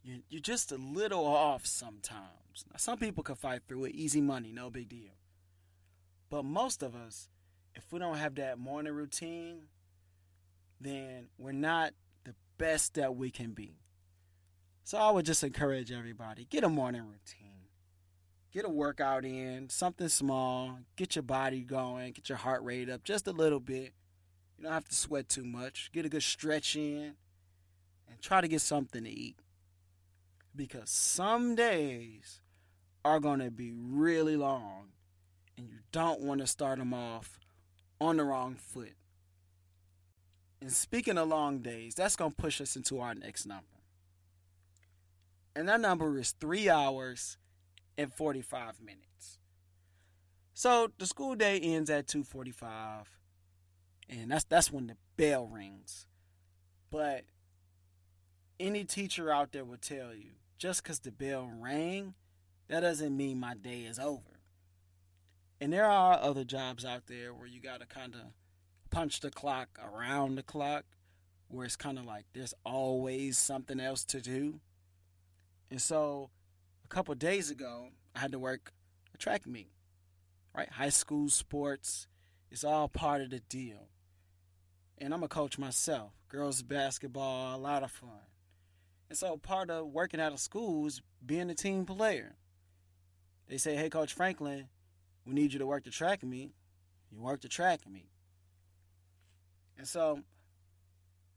you're 0.02 0.40
just 0.40 0.72
a 0.72 0.76
little 0.76 1.24
off 1.24 1.64
sometimes. 1.66 2.64
Now, 2.70 2.76
some 2.78 2.98
people 2.98 3.22
can 3.22 3.36
fight 3.36 3.62
through 3.68 3.84
it, 3.84 3.94
easy 3.94 4.20
money, 4.20 4.50
no 4.50 4.70
big 4.70 4.88
deal. 4.88 5.12
But 6.28 6.44
most 6.44 6.82
of 6.82 6.96
us, 6.96 7.28
if 7.74 7.84
we 7.92 7.98
don't 7.98 8.16
have 8.16 8.34
that 8.36 8.58
morning 8.58 8.94
routine, 8.94 9.68
then 10.82 11.28
we're 11.38 11.52
not 11.52 11.92
the 12.24 12.34
best 12.58 12.94
that 12.94 13.16
we 13.16 13.30
can 13.30 13.52
be. 13.52 13.78
So 14.84 14.98
I 14.98 15.10
would 15.10 15.26
just 15.26 15.44
encourage 15.44 15.92
everybody 15.92 16.44
get 16.44 16.64
a 16.64 16.68
morning 16.68 17.02
routine 17.02 17.52
get 18.52 18.66
a 18.66 18.68
workout 18.68 19.24
in, 19.24 19.68
something 19.70 20.08
small, 20.08 20.78
get 20.96 21.16
your 21.16 21.22
body 21.22 21.62
going, 21.62 22.12
get 22.12 22.28
your 22.28 22.38
heart 22.38 22.62
rate 22.62 22.90
up 22.90 23.02
just 23.02 23.26
a 23.26 23.32
little 23.32 23.60
bit. 23.60 23.94
You 24.58 24.64
don't 24.64 24.72
have 24.72 24.88
to 24.88 24.94
sweat 24.94 25.28
too 25.28 25.44
much. 25.44 25.90
Get 25.92 26.04
a 26.04 26.10
good 26.10 26.22
stretch 26.22 26.76
in 26.76 27.14
and 28.08 28.20
try 28.20 28.40
to 28.40 28.48
get 28.48 28.60
something 28.60 29.02
to 29.02 29.10
eat. 29.10 29.36
Because 30.54 30.90
some 30.90 31.54
days 31.54 32.42
are 33.04 33.18
going 33.18 33.40
to 33.40 33.50
be 33.50 33.72
really 33.74 34.36
long 34.36 34.90
and 35.56 35.66
you 35.66 35.78
don't 35.90 36.20
want 36.20 36.40
to 36.40 36.46
start 36.46 36.78
them 36.78 36.92
off 36.92 37.40
on 38.00 38.18
the 38.18 38.24
wrong 38.24 38.54
foot. 38.54 38.92
And 40.62 40.70
speaking 40.70 41.18
of 41.18 41.26
long 41.26 41.58
days, 41.58 41.96
that's 41.96 42.14
going 42.14 42.30
to 42.30 42.36
push 42.36 42.60
us 42.60 42.76
into 42.76 43.00
our 43.00 43.16
next 43.16 43.46
number. 43.46 43.66
And 45.56 45.68
that 45.68 45.80
number 45.80 46.16
is 46.20 46.36
three 46.38 46.70
hours 46.70 47.36
and 47.98 48.14
45 48.14 48.80
minutes. 48.80 49.40
So 50.54 50.92
the 50.98 51.06
school 51.06 51.34
day 51.34 51.58
ends 51.58 51.90
at 51.90 52.06
2:45 52.06 53.06
and 54.08 54.30
that's 54.30 54.44
that's 54.44 54.70
when 54.70 54.86
the 54.86 54.96
bell 55.16 55.48
rings. 55.48 56.06
But 56.92 57.24
any 58.60 58.84
teacher 58.84 59.32
out 59.32 59.50
there 59.50 59.64
will 59.64 59.78
tell 59.78 60.14
you, 60.14 60.30
just 60.58 60.84
cuz 60.84 61.00
the 61.00 61.10
bell 61.10 61.50
rang, 61.52 62.14
that 62.68 62.80
doesn't 62.80 63.16
mean 63.16 63.40
my 63.40 63.54
day 63.54 63.80
is 63.82 63.98
over. 63.98 64.38
And 65.60 65.72
there 65.72 65.90
are 65.90 66.20
other 66.20 66.44
jobs 66.44 66.84
out 66.84 67.08
there 67.08 67.34
where 67.34 67.48
you 67.48 67.60
got 67.60 67.80
to 67.80 67.86
kind 67.86 68.14
of 68.14 68.20
punch 68.92 69.20
the 69.20 69.30
clock 69.30 69.80
around 69.82 70.36
the 70.36 70.42
clock 70.42 70.84
where 71.48 71.64
it's 71.64 71.76
kind 71.76 71.98
of 71.98 72.04
like 72.04 72.26
there's 72.34 72.54
always 72.64 73.36
something 73.38 73.80
else 73.80 74.04
to 74.04 74.20
do. 74.20 74.60
And 75.70 75.80
so 75.80 76.30
a 76.84 76.88
couple 76.88 77.14
days 77.14 77.50
ago, 77.50 77.88
I 78.14 78.20
had 78.20 78.32
to 78.32 78.38
work 78.38 78.70
a 79.14 79.18
track 79.18 79.46
meet, 79.46 79.72
right? 80.54 80.70
High 80.70 80.90
school 80.90 81.30
sports, 81.30 82.06
it's 82.50 82.64
all 82.64 82.86
part 82.86 83.22
of 83.22 83.30
the 83.30 83.40
deal. 83.40 83.88
And 84.98 85.12
I'm 85.12 85.22
a 85.22 85.28
coach 85.28 85.58
myself. 85.58 86.12
Girls 86.28 86.62
basketball, 86.62 87.56
a 87.56 87.58
lot 87.58 87.82
of 87.82 87.90
fun. 87.90 88.10
And 89.08 89.18
so 89.18 89.36
part 89.36 89.70
of 89.70 89.86
working 89.86 90.20
out 90.20 90.32
of 90.32 90.38
school 90.38 90.86
is 90.86 91.02
being 91.24 91.50
a 91.50 91.54
team 91.54 91.86
player. 91.86 92.36
They 93.48 93.56
say, 93.56 93.74
hey, 93.74 93.90
Coach 93.90 94.12
Franklin, 94.12 94.68
we 95.26 95.34
need 95.34 95.52
you 95.52 95.58
to 95.58 95.66
work 95.66 95.84
the 95.84 95.90
track 95.90 96.22
meet. 96.22 96.52
You 97.10 97.20
work 97.20 97.40
the 97.40 97.48
track 97.48 97.80
meet. 97.90 98.11
And 99.78 99.86
so 99.86 100.20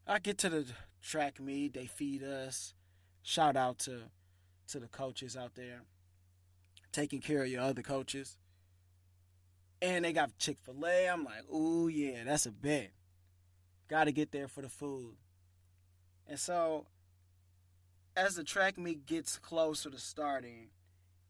I 0.06 0.18
get 0.18 0.38
to 0.38 0.48
the 0.48 0.66
track 1.02 1.40
meet, 1.40 1.74
they 1.74 1.86
feed 1.86 2.22
us. 2.22 2.74
Shout 3.22 3.56
out 3.56 3.78
to 3.80 4.02
to 4.68 4.80
the 4.80 4.88
coaches 4.88 5.36
out 5.36 5.54
there 5.54 5.82
taking 6.96 7.20
care 7.20 7.42
of 7.42 7.48
your 7.48 7.60
other 7.60 7.82
coaches. 7.82 8.38
And 9.82 10.04
they 10.04 10.14
got 10.14 10.38
Chick 10.38 10.56
fil 10.58 10.86
A. 10.86 11.06
I'm 11.06 11.24
like, 11.24 11.48
ooh, 11.52 11.88
yeah, 11.88 12.24
that's 12.24 12.46
a 12.46 12.50
bet. 12.50 12.90
Got 13.88 14.04
to 14.04 14.12
get 14.12 14.32
there 14.32 14.48
for 14.48 14.62
the 14.62 14.70
food. 14.70 15.16
And 16.26 16.40
so, 16.40 16.86
as 18.16 18.36
the 18.36 18.44
track 18.44 18.78
meet 18.78 19.04
gets 19.04 19.38
closer 19.38 19.90
to 19.90 19.98
starting, 19.98 20.68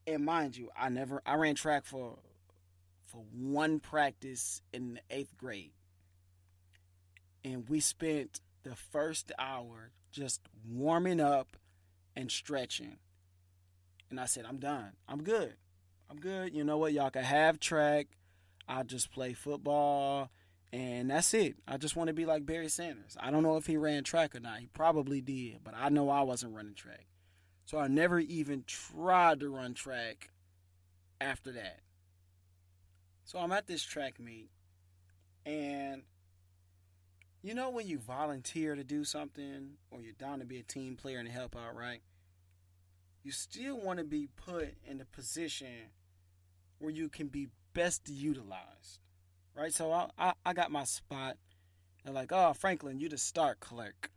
and 0.07 0.25
mind 0.25 0.57
you, 0.57 0.71
I 0.77 0.89
never, 0.89 1.21
I 1.27 1.35
ran 1.35 1.57
track 1.57 1.85
for, 1.85 2.17
for 3.07 3.25
one 3.33 3.81
practice 3.81 4.63
in 4.73 4.95
the 4.95 5.01
eighth 5.11 5.37
grade. 5.37 5.73
And 7.47 7.69
we 7.69 7.79
spent 7.79 8.41
the 8.65 8.75
first 8.75 9.31
hour 9.39 9.93
just 10.11 10.41
warming 10.69 11.21
up 11.21 11.57
and 12.17 12.29
stretching. 12.29 12.97
And 14.11 14.19
I 14.19 14.25
said, 14.25 14.47
I'm 14.49 14.59
done. 14.59 14.95
I'm 15.09 15.23
good. 15.23 15.55
I'm 16.11 16.19
good. 16.19 16.53
You 16.53 16.65
know 16.65 16.77
what? 16.77 16.93
Y'all 16.93 17.11
can 17.11 17.23
have 17.23 17.61
track. 17.61 18.09
I'll 18.69 18.83
just 18.83 19.13
play 19.13 19.33
football. 19.33 20.31
And 20.73 21.09
that's 21.09 21.33
it. 21.35 21.55
I 21.69 21.77
just 21.77 21.95
want 21.95 22.09
to 22.09 22.15
be 22.15 22.27
like 22.27 22.45
Barry 22.45 22.69
Sanders. 22.69 23.17
I 23.21 23.31
don't 23.31 23.45
know 23.45 23.57
if 23.57 23.67
he 23.67 23.77
ran 23.77 24.03
track 24.03 24.35
or 24.35 24.41
not. 24.41 24.59
He 24.59 24.67
probably 24.67 25.21
did, 25.21 25.61
but 25.63 25.75
I 25.77 25.89
know 25.89 26.11
I 26.11 26.23
wasn't 26.23 26.57
running 26.57 26.75
track. 26.75 27.07
So 27.65 27.79
I 27.79 27.87
never 27.87 28.19
even 28.19 28.65
tried 28.67 29.39
to 29.39 29.51
run 29.51 29.75
track 29.75 30.31
after 31.21 31.53
that. 31.53 31.79
So 33.25 33.39
I'm 33.39 33.53
at 33.53 33.69
this 33.69 33.85
track 33.85 34.19
meet, 34.19 34.51
and 35.45 36.03
you 37.47 37.55
know 37.55 37.71
when 37.71 37.87
you 37.87 37.99
volunteer 37.99 38.75
to 38.75 38.83
do 38.83 39.05
something 39.05 39.75
or 39.93 40.01
you're 40.01 40.13
down 40.15 40.41
to 40.41 40.45
be 40.45 40.59
a 40.59 40.65
team 40.65 40.97
player 40.97 41.21
and 41.21 41.29
help 41.29 41.55
out, 41.55 41.77
right? 41.77 42.01
You 43.23 43.31
still 43.31 43.81
want 43.81 44.01
to 44.01 44.05
be 44.05 44.29
put 44.37 44.75
in 44.85 45.01
a 45.01 45.05
position 45.05 45.91
where 46.81 46.91
you 46.91 47.09
can 47.09 47.29
be 47.29 47.47
best 47.73 48.09
utilized, 48.09 48.99
right? 49.55 49.73
So 49.73 49.93
I, 49.93 50.09
I, 50.19 50.33
I 50.45 50.53
got 50.55 50.73
my 50.73 50.83
spot. 50.83 51.37
They're 52.05 52.13
like, 52.13 52.33
oh, 52.33 52.53
Franklin, 52.53 52.99
you 52.99 53.09
the 53.09 53.17
start 53.17 53.61
clerk. 53.61 54.11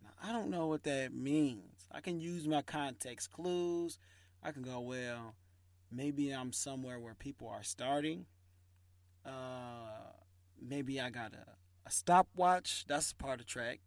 Now, 0.00 0.10
I 0.22 0.32
don't 0.32 0.50
know 0.50 0.68
what 0.68 0.84
that 0.84 1.12
means. 1.12 1.88
I 1.90 2.00
can 2.00 2.20
use 2.20 2.46
my 2.46 2.62
context 2.62 3.32
clues. 3.32 3.98
I 4.44 4.52
can 4.52 4.62
go, 4.62 4.78
well, 4.78 5.34
maybe 5.90 6.30
I'm 6.30 6.52
somewhere 6.52 7.00
where 7.00 7.14
people 7.14 7.48
are 7.48 7.64
starting. 7.64 8.26
Uh, 9.26 10.12
maybe 10.60 11.00
I 11.00 11.10
got 11.10 11.32
a 11.34 11.59
a 11.90 11.92
stopwatch. 11.92 12.84
That's 12.86 13.12
part 13.12 13.40
of 13.40 13.46
track. 13.46 13.80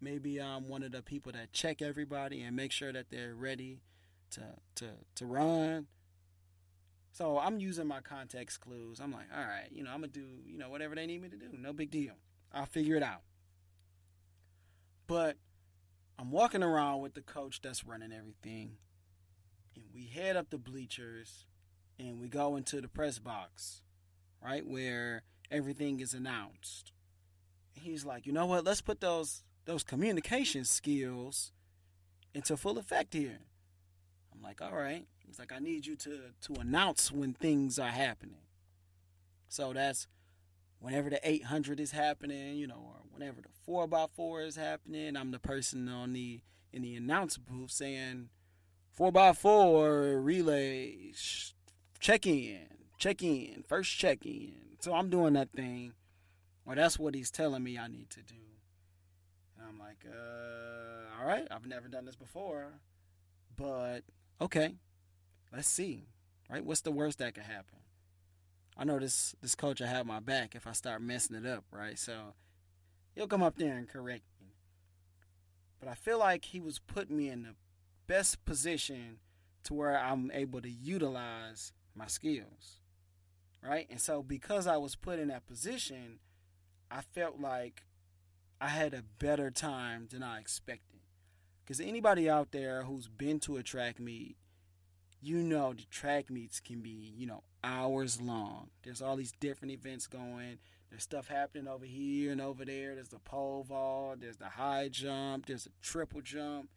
Maybe 0.00 0.40
I'm 0.40 0.68
one 0.68 0.82
of 0.82 0.92
the 0.92 1.02
people 1.02 1.32
that 1.32 1.52
check 1.52 1.82
everybody 1.82 2.42
and 2.42 2.56
make 2.56 2.72
sure 2.72 2.92
that 2.92 3.10
they're 3.10 3.34
ready 3.34 3.80
to 4.30 4.42
to 4.76 4.86
to 5.16 5.26
run. 5.26 5.86
So 7.12 7.38
I'm 7.38 7.60
using 7.60 7.86
my 7.86 8.00
context 8.00 8.60
clues. 8.60 9.00
I'm 9.00 9.12
like, 9.12 9.26
all 9.34 9.44
right, 9.44 9.68
you 9.70 9.84
know, 9.84 9.90
I'm 9.90 10.00
gonna 10.00 10.08
do, 10.08 10.26
you 10.44 10.58
know, 10.58 10.68
whatever 10.68 10.94
they 10.94 11.06
need 11.06 11.22
me 11.22 11.28
to 11.28 11.36
do. 11.36 11.46
No 11.52 11.72
big 11.72 11.90
deal. 11.90 12.14
I'll 12.52 12.66
figure 12.66 12.96
it 12.96 13.02
out. 13.02 13.22
But 15.06 15.36
I'm 16.18 16.30
walking 16.30 16.62
around 16.62 17.02
with 17.02 17.14
the 17.14 17.20
coach 17.20 17.60
that's 17.60 17.84
running 17.84 18.12
everything, 18.12 18.78
and 19.76 19.84
we 19.94 20.06
head 20.06 20.36
up 20.36 20.50
the 20.50 20.58
bleachers, 20.58 21.46
and 21.98 22.18
we 22.18 22.28
go 22.28 22.56
into 22.56 22.80
the 22.80 22.88
press 22.88 23.18
box, 23.18 23.82
right 24.42 24.66
where 24.66 25.22
everything 25.50 26.00
is 26.00 26.14
announced. 26.14 26.93
He's 27.74 28.04
like, 28.04 28.26
you 28.26 28.32
know 28.32 28.46
what? 28.46 28.64
Let's 28.64 28.80
put 28.80 29.00
those 29.00 29.42
those 29.66 29.82
communication 29.82 30.64
skills 30.64 31.52
into 32.34 32.56
full 32.56 32.78
effect 32.78 33.14
here. 33.14 33.40
I'm 34.32 34.42
like, 34.42 34.60
all 34.60 34.74
right. 34.74 35.06
He's 35.26 35.38
like, 35.38 35.52
I 35.52 35.58
need 35.58 35.86
you 35.86 35.96
to 35.96 36.20
to 36.42 36.54
announce 36.60 37.10
when 37.10 37.34
things 37.34 37.78
are 37.78 37.88
happening. 37.88 38.42
So 39.48 39.72
that's 39.72 40.06
whenever 40.78 41.08
the 41.08 41.20
800 41.22 41.80
is 41.80 41.92
happening, 41.92 42.56
you 42.56 42.66
know, 42.66 42.74
or 42.74 43.00
whenever 43.10 43.40
the 43.40 43.48
four 43.64 43.86
by 43.86 44.06
four 44.14 44.42
is 44.42 44.56
happening. 44.56 45.16
I'm 45.16 45.30
the 45.30 45.38
person 45.38 45.88
on 45.88 46.12
the 46.12 46.42
in 46.72 46.82
the 46.82 46.96
announce 46.96 47.36
booth 47.36 47.70
saying 47.70 48.28
four 48.92 49.12
by 49.12 49.32
four 49.32 50.20
relay 50.20 51.12
check 52.00 52.26
in, 52.26 52.66
check 52.98 53.22
in, 53.22 53.64
first 53.66 53.96
check 53.96 54.26
in, 54.26 54.52
so 54.80 54.92
I'm 54.92 55.08
doing 55.08 55.34
that 55.34 55.52
thing. 55.52 55.94
Well, 56.64 56.76
that's 56.76 56.98
what 56.98 57.14
he's 57.14 57.30
telling 57.30 57.62
me 57.62 57.78
I 57.78 57.88
need 57.88 58.10
to 58.10 58.22
do. 58.22 58.34
And 59.58 59.66
I'm 59.68 59.78
like, 59.78 60.04
uh, 60.06 61.20
all 61.20 61.26
right, 61.26 61.46
I've 61.50 61.66
never 61.66 61.88
done 61.88 62.06
this 62.06 62.16
before. 62.16 62.80
But 63.56 64.02
okay, 64.40 64.76
let's 65.52 65.68
see. 65.68 66.06
Right? 66.50 66.64
What's 66.64 66.80
the 66.80 66.90
worst 66.90 67.18
that 67.18 67.34
could 67.34 67.44
happen? 67.44 67.78
I 68.76 68.84
know 68.84 68.98
this 68.98 69.34
this 69.40 69.54
coach 69.54 69.80
will 69.80 69.86
have 69.86 70.06
my 70.06 70.20
back 70.20 70.54
if 70.54 70.66
I 70.66 70.72
start 70.72 71.00
messing 71.00 71.36
it 71.36 71.46
up, 71.46 71.64
right? 71.70 71.98
So 71.98 72.34
he'll 73.14 73.28
come 73.28 73.42
up 73.42 73.56
there 73.56 73.76
and 73.76 73.88
correct 73.88 74.24
me. 74.40 74.48
But 75.78 75.88
I 75.88 75.94
feel 75.94 76.18
like 76.18 76.46
he 76.46 76.60
was 76.60 76.78
putting 76.78 77.16
me 77.16 77.28
in 77.28 77.42
the 77.42 77.54
best 78.06 78.44
position 78.44 79.18
to 79.64 79.74
where 79.74 79.98
I'm 79.98 80.30
able 80.32 80.60
to 80.60 80.70
utilize 80.70 81.72
my 81.94 82.06
skills 82.06 82.80
right? 83.64 83.86
And 83.90 84.00
so 84.00 84.22
because 84.22 84.66
I 84.66 84.76
was 84.76 84.94
put 84.94 85.18
in 85.18 85.28
that 85.28 85.46
position, 85.46 86.18
I 86.90 87.00
felt 87.00 87.40
like 87.40 87.84
I 88.60 88.68
had 88.68 88.94
a 88.94 89.02
better 89.18 89.50
time 89.50 90.08
than 90.10 90.22
I 90.22 90.38
expected. 90.38 91.00
Because 91.64 91.80
anybody 91.80 92.28
out 92.28 92.52
there 92.52 92.82
who's 92.82 93.08
been 93.08 93.40
to 93.40 93.56
a 93.56 93.62
track 93.62 93.98
meet, 93.98 94.36
you 95.20 95.38
know 95.38 95.72
the 95.72 95.84
track 95.90 96.30
meets 96.30 96.60
can 96.60 96.80
be, 96.80 97.14
you 97.16 97.26
know, 97.26 97.42
hours 97.62 98.20
long. 98.20 98.68
There's 98.82 99.00
all 99.00 99.16
these 99.16 99.32
different 99.40 99.72
events 99.72 100.06
going. 100.06 100.58
There's 100.90 101.02
stuff 101.02 101.28
happening 101.28 101.66
over 101.66 101.86
here 101.86 102.30
and 102.30 102.40
over 102.40 102.64
there. 102.64 102.94
There's 102.94 103.08
the 103.08 103.18
pole 103.18 103.64
vault, 103.66 104.20
there's 104.20 104.36
the 104.36 104.50
high 104.50 104.88
jump, 104.90 105.46
there's 105.46 105.66
a 105.66 105.70
triple 105.82 106.20
jump. 106.20 106.68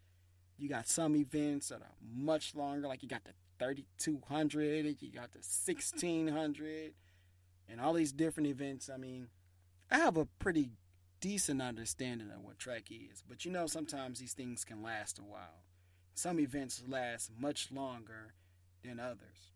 You 0.58 0.70
got 0.70 0.88
some 0.88 1.16
events 1.16 1.70
that 1.70 1.82
are 1.82 1.96
much 2.16 2.56
longer, 2.56 2.88
like 2.88 3.04
you 3.04 3.10
got 3.10 3.26
the 3.26 3.34
3200 3.60 4.86
and 4.86 4.96
you 5.02 5.12
got 5.12 5.34
the 5.34 5.40
1600 5.40 6.94
and 7.70 7.82
all 7.82 7.94
these 7.94 8.12
different 8.12 8.48
events. 8.48 8.90
I 8.90 8.98
mean, 8.98 9.28
I 9.90 10.00
have 10.00 10.18
a 10.18 10.26
pretty 10.26 10.72
decent 11.20 11.62
understanding 11.62 12.30
of 12.32 12.44
what 12.44 12.60
track 12.60 12.90
is, 12.92 13.24
but 13.28 13.46
you 13.46 13.52
know, 13.52 13.68
sometimes 13.68 14.20
these 14.20 14.34
things 14.34 14.64
can 14.66 14.84
last 14.84 15.20
a 15.20 15.24
while. 15.24 15.64
Some 16.14 16.40
events 16.40 16.84
last 16.88 17.32
much 17.38 17.72
longer 17.72 18.34
than 18.84 19.00
others. 19.00 19.54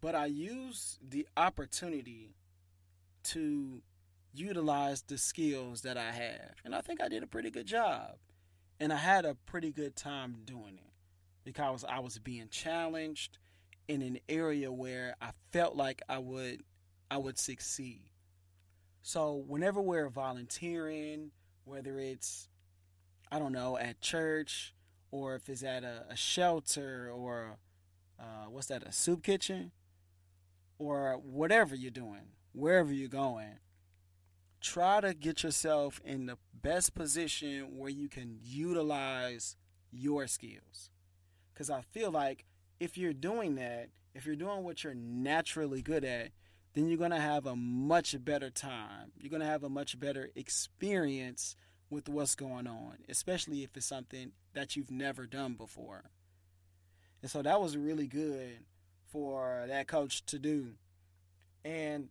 But 0.00 0.14
I 0.14 0.26
use 0.26 0.98
the 1.06 1.26
opportunity 1.36 2.34
to 3.24 3.82
utilize 4.32 5.02
the 5.02 5.18
skills 5.18 5.82
that 5.82 5.96
I 5.96 6.12
have. 6.12 6.54
And 6.64 6.74
I 6.74 6.80
think 6.80 7.02
I 7.02 7.08
did 7.08 7.22
a 7.22 7.26
pretty 7.26 7.50
good 7.50 7.66
job. 7.66 8.16
And 8.80 8.92
I 8.92 8.96
had 8.96 9.24
a 9.24 9.34
pretty 9.34 9.72
good 9.72 9.96
time 9.96 10.36
doing 10.44 10.78
it 10.78 10.92
because 11.44 11.84
I 11.84 11.98
was 11.98 12.18
being 12.18 12.48
challenged 12.48 13.38
in 13.88 14.02
an 14.02 14.18
area 14.28 14.70
where 14.70 15.16
I 15.20 15.30
felt 15.50 15.74
like 15.74 16.02
I 16.08 16.18
would 16.18 16.62
I 17.10 17.16
would 17.16 17.38
succeed. 17.38 18.10
So 19.02 19.44
whenever 19.46 19.80
we're 19.80 20.08
volunteering, 20.08 21.30
whether 21.64 21.98
it's 21.98 22.48
I 23.30 23.38
don't 23.38 23.52
know 23.52 23.76
at 23.76 24.00
church 24.00 24.74
or 25.10 25.34
if 25.34 25.48
it's 25.48 25.62
at 25.62 25.84
a, 25.84 26.04
a 26.10 26.16
shelter 26.16 27.10
or 27.10 27.58
uh, 28.18 28.46
what's 28.48 28.66
that 28.66 28.82
a 28.82 28.92
soup 28.92 29.22
kitchen, 29.22 29.70
or 30.78 31.20
whatever 31.22 31.74
you're 31.74 31.90
doing, 31.90 32.32
wherever 32.52 32.92
you're 32.92 33.08
going, 33.08 33.58
try 34.60 35.00
to 35.00 35.14
get 35.14 35.42
yourself 35.42 36.00
in 36.04 36.26
the 36.26 36.36
best 36.52 36.94
position 36.94 37.76
where 37.76 37.90
you 37.90 38.08
can 38.08 38.38
utilize 38.42 39.56
your 39.90 40.26
skills. 40.26 40.90
Because 41.52 41.70
I 41.70 41.80
feel 41.80 42.10
like 42.10 42.44
if 42.80 42.96
you're 42.98 43.12
doing 43.12 43.56
that, 43.56 43.90
if 44.14 44.26
you're 44.26 44.36
doing 44.36 44.64
what 44.64 44.84
you're 44.84 44.94
naturally 44.94 45.82
good 45.82 46.04
at, 46.04 46.30
then 46.74 46.88
you're 46.88 46.98
going 46.98 47.10
to 47.10 47.20
have 47.20 47.46
a 47.46 47.56
much 47.56 48.16
better 48.24 48.50
time. 48.50 49.12
You're 49.18 49.30
going 49.30 49.40
to 49.40 49.46
have 49.46 49.64
a 49.64 49.68
much 49.68 49.98
better 49.98 50.30
experience 50.34 51.56
with 51.90 52.08
what's 52.08 52.34
going 52.34 52.66
on, 52.66 52.98
especially 53.08 53.62
if 53.62 53.76
it's 53.76 53.86
something 53.86 54.32
that 54.54 54.76
you've 54.76 54.90
never 54.90 55.26
done 55.26 55.54
before. 55.54 56.04
And 57.22 57.30
so 57.30 57.42
that 57.42 57.60
was 57.60 57.76
really 57.76 58.06
good 58.06 58.64
for 59.06 59.64
that 59.68 59.88
coach 59.88 60.24
to 60.26 60.38
do. 60.38 60.74
And 61.64 62.08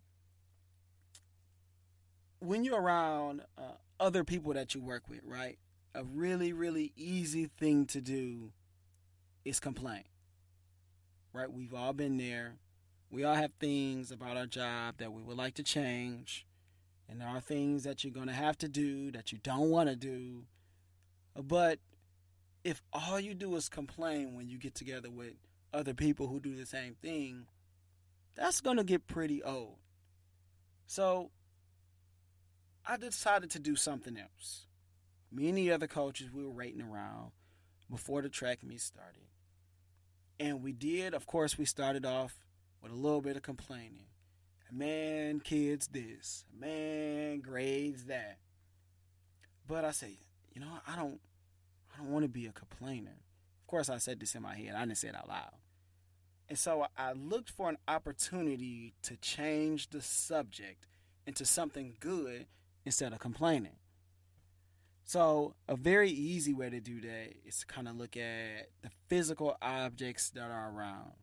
when 2.40 2.64
you're 2.64 2.82
around 2.82 3.42
uh, 3.58 3.74
other 4.00 4.24
people 4.24 4.54
that 4.54 4.76
you 4.76 4.82
work 4.82 5.04
with, 5.10 5.22
right? 5.24 5.58
A 5.96 6.04
really, 6.04 6.54
really 6.54 6.92
easy 6.96 7.46
thing 7.46 7.86
to 7.88 8.02
do 8.02 8.52
is 9.46 9.60
complain. 9.60 10.04
Right? 11.34 11.52
We've 11.52 11.74
all 11.74 11.94
been 11.94 12.18
there. 12.18 12.56
We 13.10 13.24
all 13.24 13.36
have 13.36 13.54
things 13.54 14.12
about 14.12 14.38
our 14.38 14.46
job 14.46 14.96
that 14.98 15.14
we 15.14 15.22
would 15.22 15.38
like 15.38 15.56
to 15.56 15.64
change. 15.64 16.46
And 17.10 17.22
there 17.22 17.28
are 17.28 17.40
things 17.40 17.84
that 17.84 18.04
you're 18.04 18.14
going 18.14 18.28
to 18.28 18.34
have 18.34 18.58
to 18.60 18.68
do 18.68 19.12
that 19.12 19.32
you 19.32 19.38
don't 19.42 19.70
want 19.70 19.90
to 19.90 19.96
do. 19.96 20.44
But 21.42 21.80
if 22.64 22.82
all 22.92 23.20
you 23.20 23.34
do 23.34 23.56
is 23.56 23.70
complain 23.70 24.36
when 24.36 24.50
you 24.50 24.58
get 24.58 24.76
together 24.76 25.10
with 25.10 25.34
other 25.74 25.94
people 25.94 26.28
who 26.28 26.40
do 26.40 26.56
the 26.56 26.66
same 26.66 26.96
thing, 27.02 27.46
that's 28.36 28.60
going 28.60 28.78
to 28.78 28.84
get 28.84 29.08
pretty 29.08 29.42
old. 29.42 29.78
So 30.86 31.32
I 32.86 32.98
decided 32.98 33.52
to 33.52 33.60
do 33.60 33.76
something 33.76 34.18
else. 34.18 34.66
Me 35.32 35.50
and 35.50 35.58
the 35.58 35.72
other 35.72 35.88
coaches, 35.88 36.32
we 36.32 36.44
were 36.44 36.52
rating 36.52 36.82
around 36.82 37.32
before 37.90 38.22
the 38.22 38.30
track 38.30 38.64
meet 38.64 38.82
started. 38.82 39.24
And 40.40 40.62
we 40.62 40.72
did, 40.72 41.14
of 41.14 41.26
course, 41.26 41.58
we 41.58 41.66
started 41.66 42.06
off 42.06 42.36
with 42.88 42.98
a 42.98 43.02
little 43.02 43.22
bit 43.22 43.36
of 43.36 43.42
complaining. 43.42 44.06
A 44.70 44.74
man, 44.74 45.40
kids 45.40 45.88
this. 45.88 46.46
A 46.54 46.60
man, 46.60 47.40
grades 47.40 48.06
that. 48.06 48.38
But 49.68 49.86
I 49.86 49.92
say, 49.92 50.20
you 50.54 50.62
know, 50.62 50.80
I 50.88 50.96
don't 50.96 51.20
I 51.94 51.98
don't 51.98 52.12
want 52.12 52.24
to 52.24 52.30
be 52.30 52.46
a 52.46 52.52
complainer. 52.52 53.12
Of 53.62 53.68
course 53.68 53.90
I 53.90 53.98
said 53.98 54.20
this 54.20 54.36
in 54.36 54.42
my 54.42 54.56
head. 54.56 54.76
I 54.76 54.86
didn't 54.86 54.98
say 54.98 55.10
it 55.10 55.16
out 55.16 55.28
loud. 55.28 55.52
And 56.50 56.58
so 56.58 56.86
I 56.98 57.12
looked 57.14 57.50
for 57.50 57.70
an 57.70 57.78
opportunity 57.88 58.94
to 59.04 59.18
change 59.18 59.90
the 59.90 60.02
subject 60.02 60.88
into 61.26 61.46
something 61.46 61.96
good 62.00 62.46
instead 62.86 63.12
of 63.12 63.20
complaining. 63.20 63.76
So, 65.04 65.56
a 65.70 65.78
very 65.78 66.10
easy 66.10 66.54
way 66.54 66.70
to 66.70 66.82
do 66.82 67.00
that 67.00 67.34
is 67.46 67.60
to 67.60 67.66
kind 67.66 67.88
of 67.88 67.96
look 67.96 68.18
at 68.18 68.72
the 68.82 68.90
physical 69.08 69.56
objects 69.62 70.30
that 70.32 70.52
are 70.52 70.70
around. 70.70 71.14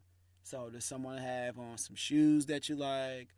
So, 0.45 0.69
does 0.69 0.85
someone 0.85 1.17
have 1.19 1.59
on 1.59 1.79
some 1.79 1.97
shoes 1.97 2.45
that 2.47 2.69
you 2.69 2.77
like, 2.77 3.29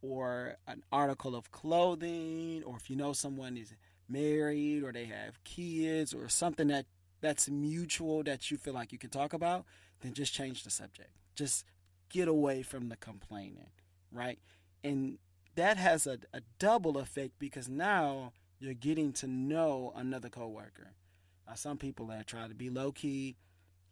or 0.00 0.56
an 0.68 0.84
article 0.92 1.34
of 1.34 1.50
clothing, 1.50 2.62
or 2.64 2.76
if 2.76 2.88
you 2.88 2.94
know 2.94 3.12
someone 3.12 3.56
is 3.56 3.74
married 4.08 4.84
or 4.84 4.92
they 4.92 5.06
have 5.06 5.42
kids, 5.42 6.14
or 6.14 6.28
something 6.28 6.68
that 6.68 6.86
that's 7.20 7.50
mutual 7.50 8.22
that 8.22 8.52
you 8.52 8.56
feel 8.56 8.72
like 8.74 8.92
you 8.92 8.98
can 8.98 9.10
talk 9.10 9.32
about, 9.32 9.64
then 10.00 10.12
just 10.12 10.32
change 10.32 10.62
the 10.62 10.70
subject. 10.70 11.10
Just 11.34 11.64
get 12.08 12.28
away 12.28 12.62
from 12.62 12.88
the 12.88 12.96
complaining, 12.96 13.70
right? 14.12 14.38
And 14.84 15.18
that 15.56 15.76
has 15.76 16.06
a, 16.06 16.18
a 16.32 16.40
double 16.60 16.98
effect 16.98 17.32
because 17.40 17.68
now 17.68 18.32
you're 18.60 18.74
getting 18.74 19.12
to 19.14 19.26
know 19.26 19.92
another 19.96 20.28
coworker. 20.28 20.92
Now, 21.48 21.54
some 21.54 21.78
people 21.78 22.06
that 22.06 22.28
try 22.28 22.46
to 22.46 22.54
be 22.54 22.70
low 22.70 22.92
key, 22.92 23.34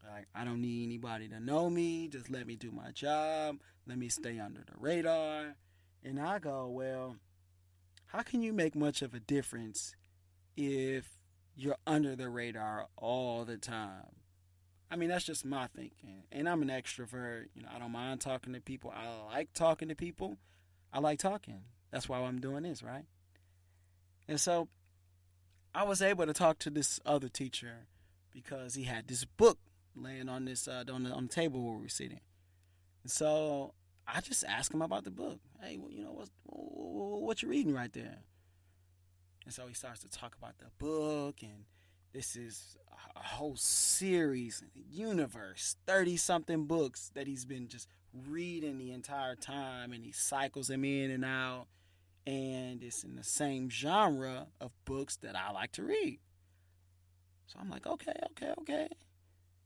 like 0.09 0.27
I 0.35 0.45
don't 0.45 0.61
need 0.61 0.85
anybody 0.85 1.29
to 1.29 1.41
know 1.41 1.71
me. 1.71 2.09
Just 2.09 2.31
let 2.31 2.47
me 2.47 2.57
do 2.57 2.71
my 2.71 2.91
job. 2.91 3.59
Let 3.87 3.99
me 3.99 4.09
stay 4.09 4.39
under 4.39 4.61
the 4.61 4.79
radar. 4.79 5.57
And 6.05 6.21
I 6.21 6.39
go, 6.39 6.69
well, 6.69 7.17
how 8.07 8.23
can 8.23 8.43
you 8.43 8.53
make 8.53 8.75
much 8.75 9.03
of 9.03 9.15
a 9.15 9.21
difference 9.21 9.95
if 10.57 11.19
you're 11.55 11.77
under 11.87 12.17
the 12.17 12.29
radar 12.29 12.89
all 12.97 13.45
the 13.45 13.57
time? 13.57 14.17
I 14.91 14.97
mean, 14.97 15.09
that's 15.09 15.25
just 15.25 15.47
my 15.47 15.69
thinking. 15.69 16.25
And 16.31 16.49
I'm 16.49 16.61
an 16.61 16.69
extrovert. 16.69 17.47
You 17.55 17.63
know, 17.63 17.71
I 17.75 17.79
don't 17.79 17.93
mind 17.93 18.21
talking 18.21 18.53
to 18.53 18.61
people. 18.61 18.93
I 18.95 19.35
like 19.35 19.55
talking 19.55 19.89
to 19.89 19.95
people. 19.95 20.37
I 20.93 20.99
like 20.99 21.19
talking. 21.19 21.63
That's 21.91 22.09
why 22.09 22.19
I'm 22.19 22.41
doing 22.41 22.65
this, 22.65 22.83
right? 22.83 23.07
And 24.29 24.39
so 24.39 24.69
I 25.75 25.85
was 25.85 26.03
able 26.03 26.27
to 26.27 26.35
talk 26.35 26.59
to 26.61 26.71
this 26.71 27.01
other 27.07 27.29
teacher 27.29 27.87
because 28.31 28.75
he 28.75 28.85
had 28.85 29.09
this 29.09 29.25
book 29.25 29.59
laying 29.97 30.29
on 30.29 30.45
this 30.45 30.69
uh, 30.69 30.85
on, 30.93 31.05
the, 31.05 31.11
on 31.11 31.27
the 31.27 31.33
table 31.33 31.63
where 31.63 31.79
we're 31.79 31.89
sitting. 31.89 32.21
And 33.03 33.11
so 33.11 33.75
I 34.07 34.21
just 34.21 34.45
asked 34.45 34.73
him 34.73 34.83
about 34.83 35.05
the 35.05 35.11
book. 35.11 35.41
Hey, 35.61 35.79
well, 35.79 35.91
you 35.91 36.05
know 36.05 36.13
what's 36.13 36.31
what 36.45 37.43
you 37.43 37.49
reading 37.49 37.75
right 37.75 37.93
there? 37.93 38.19
And 39.45 39.53
so 39.53 39.67
he 39.67 39.75
starts 39.75 40.01
to 40.01 40.09
talk 40.09 40.37
about 40.37 40.59
the 40.59 40.67
book, 40.79 41.43
and 41.43 41.65
this 42.13 42.37
is 42.37 42.77
a 43.17 43.21
whole 43.21 43.57
series, 43.57 44.63
universe, 44.75 45.77
thirty 45.87 46.17
something 46.17 46.67
books 46.67 47.11
that 47.15 47.27
he's 47.27 47.45
been 47.45 47.69
just 47.69 47.89
reading 48.29 48.79
the 48.79 48.93
entire 48.93 49.35
time 49.35 49.93
and 49.93 50.05
he 50.05 50.13
cycles 50.13 50.69
them 50.69 50.85
in 50.85 51.11
and 51.11 51.25
out 51.25 51.67
and 52.27 52.83
it's 52.83 53.05
in 53.05 53.17
the 53.17 53.25
same 53.25 53.69
genre 53.69 54.47
of 54.61 54.71
books 54.85 55.17
that 55.17 55.37
I 55.37 55.51
like 55.53 55.73
to 55.73 55.83
read. 55.83 56.21
So 57.47 57.59
I'm 57.61 57.69
like, 57.69 57.87
okay, 57.87 58.15
okay, 58.31 58.53
okay. 58.61 58.89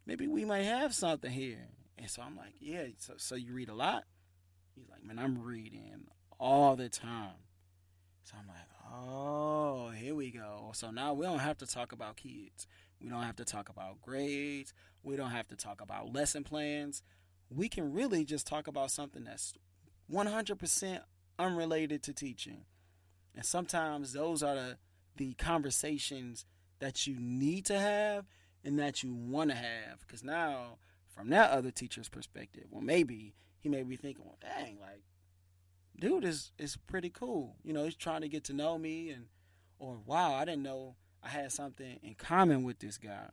Maybe 0.07 0.27
we 0.29 0.45
might 0.45 0.63
have 0.63 0.95
something 0.95 1.31
here. 1.31 1.69
And 1.99 2.11
so 2.11 2.23
I'm 2.23 2.37
like, 2.37 2.55
yeah, 2.61 2.85
so, 2.99 3.15
so 3.17 3.35
you 3.35 3.55
read 3.55 3.69
a 3.69 3.75
lot? 3.75 4.05
He's 4.75 4.89
like, 4.89 5.05
man, 5.05 5.19
I'm 5.19 5.43
reading 5.43 6.07
all 6.39 6.77
the 6.77 6.89
time. 6.89 7.43
So 8.25 8.35
I'm 8.39 8.47
like, 8.47 8.57
oh, 8.93 9.91
here 9.91 10.15
we 10.15 10.31
go. 10.31 10.71
So 10.75 10.91
now 10.91 11.15
we 11.15 11.27
don't 11.27 11.39
have 11.39 11.59
to 11.59 11.67
talk 11.67 11.93
about 11.93 12.17
kids. 12.17 12.67
We 13.01 13.09
don't 13.09 13.23
have 13.23 13.37
to 13.37 13.45
talk 13.45 13.69
about 13.69 14.01
grades. 14.03 14.73
We 15.03 15.17
don't 15.17 15.31
have 15.31 15.49
to 15.49 15.57
talk 15.57 15.81
about 15.81 16.13
lesson 16.13 16.45
plans 16.45 17.03
we 17.51 17.69
can 17.69 17.93
really 17.93 18.25
just 18.25 18.47
talk 18.47 18.67
about 18.67 18.91
something 18.91 19.25
that's 19.25 19.55
100% 20.13 21.01
unrelated 21.39 22.03
to 22.05 22.13
teaching. 22.13 22.65
And 23.35 23.45
sometimes 23.45 24.13
those 24.13 24.43
are 24.43 24.55
the, 24.55 24.79
the 25.17 25.35
conversations 25.35 26.45
that 26.79 27.07
you 27.07 27.17
need 27.19 27.65
to 27.67 27.79
have 27.79 28.27
and 28.67 28.79
that 28.81 29.03
you 29.03 29.15
want 29.15 29.51
to 29.51 29.57
have. 29.57 30.01
Because 30.01 30.25
now, 30.25 30.79
from 31.09 31.31
that 31.31 31.53
other 31.53 31.71
teacher's 31.71 32.09
perspective, 32.09 32.65
well, 32.71 32.83
maybe 32.83 33.35
he 33.61 33.69
may 33.69 33.85
be 33.85 33.97
thinking, 33.97 34.25
well, 34.27 34.39
dang, 34.41 34.79
like, 34.81 35.05
dude 35.99 36.25
is, 36.25 36.51
is 36.59 36.77
pretty 36.77 37.09
cool. 37.09 37.55
You 37.63 37.73
know, 37.73 37.85
he's 37.85 37.95
trying 37.95 38.23
to 38.23 38.29
get 38.29 38.45
to 38.45 38.53
know 38.53 38.77
me, 38.77 39.11
and, 39.11 39.27
or 39.79 39.99
wow, 40.05 40.35
I 40.35 40.45
didn't 40.45 40.65
know 40.65 40.97
I 41.23 41.29
had 41.29 41.53
something 41.53 42.01
in 42.03 42.15
common 42.15 42.65
with 42.65 42.81
this 42.81 42.99
guy. 42.99 43.31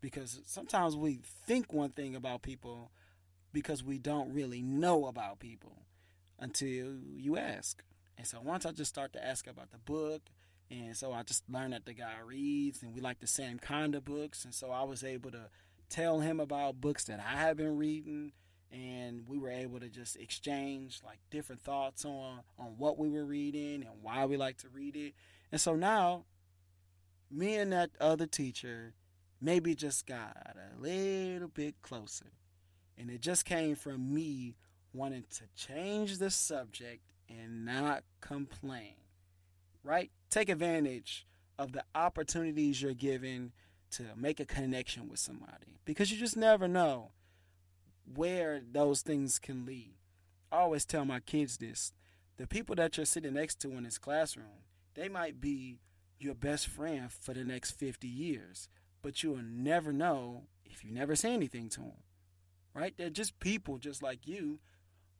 Because 0.00 0.40
sometimes 0.46 0.96
we 0.96 1.20
think 1.46 1.74
one 1.74 1.90
thing 1.90 2.16
about 2.16 2.40
people 2.40 2.90
because 3.52 3.84
we 3.84 3.98
don't 3.98 4.32
really 4.32 4.62
know 4.62 5.06
about 5.06 5.40
people 5.40 5.82
until 6.38 6.94
you 7.16 7.36
ask. 7.36 7.82
And 8.16 8.26
so 8.26 8.40
once 8.42 8.64
I 8.64 8.72
just 8.72 8.88
start 8.88 9.12
to 9.12 9.22
ask 9.24 9.46
about 9.46 9.72
the 9.72 9.78
book, 9.78 10.22
and 10.70 10.96
so 10.96 11.12
I 11.12 11.22
just 11.22 11.42
learned 11.50 11.72
that 11.72 11.86
the 11.86 11.94
guy 11.94 12.14
reads, 12.24 12.82
and 12.82 12.94
we 12.94 13.00
like 13.00 13.20
the 13.20 13.26
same 13.26 13.58
kind 13.58 13.94
of 13.94 14.04
books, 14.04 14.44
and 14.44 14.54
so 14.54 14.70
I 14.70 14.84
was 14.84 15.02
able 15.02 15.30
to 15.32 15.48
tell 15.88 16.20
him 16.20 16.38
about 16.40 16.80
books 16.80 17.04
that 17.04 17.20
I 17.20 17.38
have 17.38 17.56
been 17.56 17.76
reading, 17.76 18.32
and 18.70 19.26
we 19.26 19.38
were 19.38 19.50
able 19.50 19.80
to 19.80 19.88
just 19.88 20.16
exchange 20.16 21.00
like 21.04 21.18
different 21.30 21.60
thoughts 21.60 22.04
on 22.04 22.40
on 22.58 22.74
what 22.78 22.98
we 22.98 23.08
were 23.08 23.24
reading 23.24 23.82
and 23.82 24.02
why 24.02 24.24
we 24.26 24.36
like 24.36 24.58
to 24.58 24.68
read 24.68 24.94
it. 24.94 25.14
And 25.50 25.60
so 25.60 25.74
now, 25.74 26.24
me 27.30 27.56
and 27.56 27.72
that 27.72 27.90
other 28.00 28.26
teacher 28.26 28.94
maybe 29.40 29.74
just 29.74 30.06
got 30.06 30.36
a 30.36 30.80
little 30.80 31.48
bit 31.48 31.82
closer. 31.82 32.32
And 32.96 33.10
it 33.10 33.20
just 33.22 33.44
came 33.44 33.74
from 33.76 34.12
me 34.12 34.56
wanting 34.92 35.24
to 35.30 35.44
change 35.56 36.18
the 36.18 36.30
subject 36.30 37.02
and 37.28 37.64
not 37.64 38.04
complain. 38.20 38.99
Right? 39.82 40.10
Take 40.30 40.48
advantage 40.48 41.26
of 41.58 41.72
the 41.72 41.84
opportunities 41.94 42.80
you're 42.82 42.94
given 42.94 43.52
to 43.92 44.04
make 44.16 44.38
a 44.40 44.44
connection 44.44 45.08
with 45.08 45.18
somebody 45.18 45.80
because 45.84 46.12
you 46.12 46.18
just 46.18 46.36
never 46.36 46.68
know 46.68 47.10
where 48.14 48.60
those 48.70 49.02
things 49.02 49.38
can 49.38 49.64
lead. 49.64 49.94
I 50.52 50.58
always 50.58 50.84
tell 50.84 51.04
my 51.04 51.20
kids 51.20 51.56
this 51.56 51.92
the 52.36 52.46
people 52.46 52.74
that 52.76 52.96
you're 52.96 53.06
sitting 53.06 53.34
next 53.34 53.60
to 53.60 53.72
in 53.72 53.84
this 53.84 53.98
classroom, 53.98 54.64
they 54.94 55.08
might 55.08 55.40
be 55.40 55.80
your 56.18 56.34
best 56.34 56.66
friend 56.66 57.10
for 57.10 57.34
the 57.34 57.44
next 57.44 57.72
50 57.72 58.06
years, 58.06 58.68
but 59.02 59.22
you'll 59.22 59.42
never 59.42 59.92
know 59.92 60.44
if 60.64 60.84
you 60.84 60.90
never 60.90 61.16
say 61.16 61.34
anything 61.34 61.68
to 61.70 61.80
them 61.80 62.02
right? 62.74 62.94
They're 62.96 63.10
just 63.10 63.38
people 63.40 63.78
just 63.78 64.02
like 64.02 64.26
you 64.26 64.60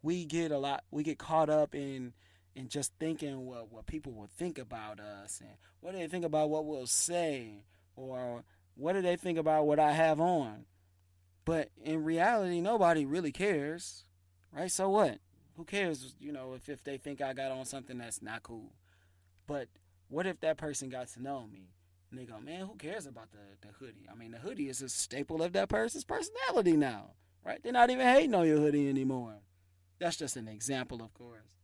we 0.03 0.25
get 0.25 0.51
a 0.51 0.59
lot 0.59 0.85
we 0.91 1.03
get 1.03 1.19
caught 1.19 1.51
up 1.51 1.75
in 1.75 2.13
in 2.55 2.69
just 2.69 2.93
thinking 2.99 3.47
what 3.47 3.71
what 3.73 3.87
people 3.87 4.13
will 4.13 4.31
think 4.37 4.59
about 4.59 5.01
us 5.01 5.41
and 5.41 5.51
what 5.81 5.93
do 5.93 5.99
they 5.99 6.09
think 6.09 6.25
about 6.25 6.51
what 6.51 6.65
we'll 6.65 6.87
say 6.87 7.65
or 7.97 8.45
what 8.75 8.95
do 8.95 9.03
they 9.03 9.17
think 9.17 9.39
about 9.39 9.67
what 9.67 9.79
I 9.79 9.93
have 9.93 10.21
on. 10.21 10.65
But 11.45 11.71
in 11.83 12.05
reality, 12.05 12.61
nobody 12.61 13.05
really 13.05 13.33
cares, 13.33 14.05
right? 14.53 14.71
So 14.71 14.89
what? 14.89 15.19
Who 15.57 15.65
cares, 15.65 16.15
you 16.19 16.33
know, 16.33 16.55
if, 16.55 16.69
if 16.69 16.83
they 16.85 16.97
think 16.97 17.21
I 17.21 17.33
got 17.33 17.51
on 17.51 17.65
something 17.65 17.99
that's 17.99 18.23
not 18.23 18.43
cool? 18.43 18.73
But 19.47 19.69
what 20.09 20.27
if 20.27 20.41
that 20.41 20.57
person 20.57 20.89
got 20.89 21.09
to 21.09 21.23
know 21.23 21.47
me 21.47 21.73
and 22.11 22.19
they 22.19 22.25
go, 22.25 22.41
man, 22.41 22.67
who 22.67 22.77
cares 22.77 23.07
about 23.07 23.33
the, 23.33 23.67
the 23.67 23.73
hoodie? 23.75 24.07
I 24.11 24.15
mean, 24.15 24.31
the 24.31 24.39
hoodie 24.39 24.69
is 24.69 24.81
a 24.81 24.89
staple 24.89 25.43
of 25.43 25.53
that 25.53 25.69
person's 25.69 26.05
personality 26.05 26.77
now, 26.77 27.11
right? 27.45 27.63
They're 27.63 27.73
not 27.73 27.91
even 27.91 28.07
hating 28.07 28.35
on 28.35 28.47
your 28.47 28.59
hoodie 28.59 28.89
anymore. 28.89 29.41
That's 29.99 30.17
just 30.17 30.37
an 30.37 30.49
example, 30.49 31.03
of 31.03 31.13
course. 31.13 31.60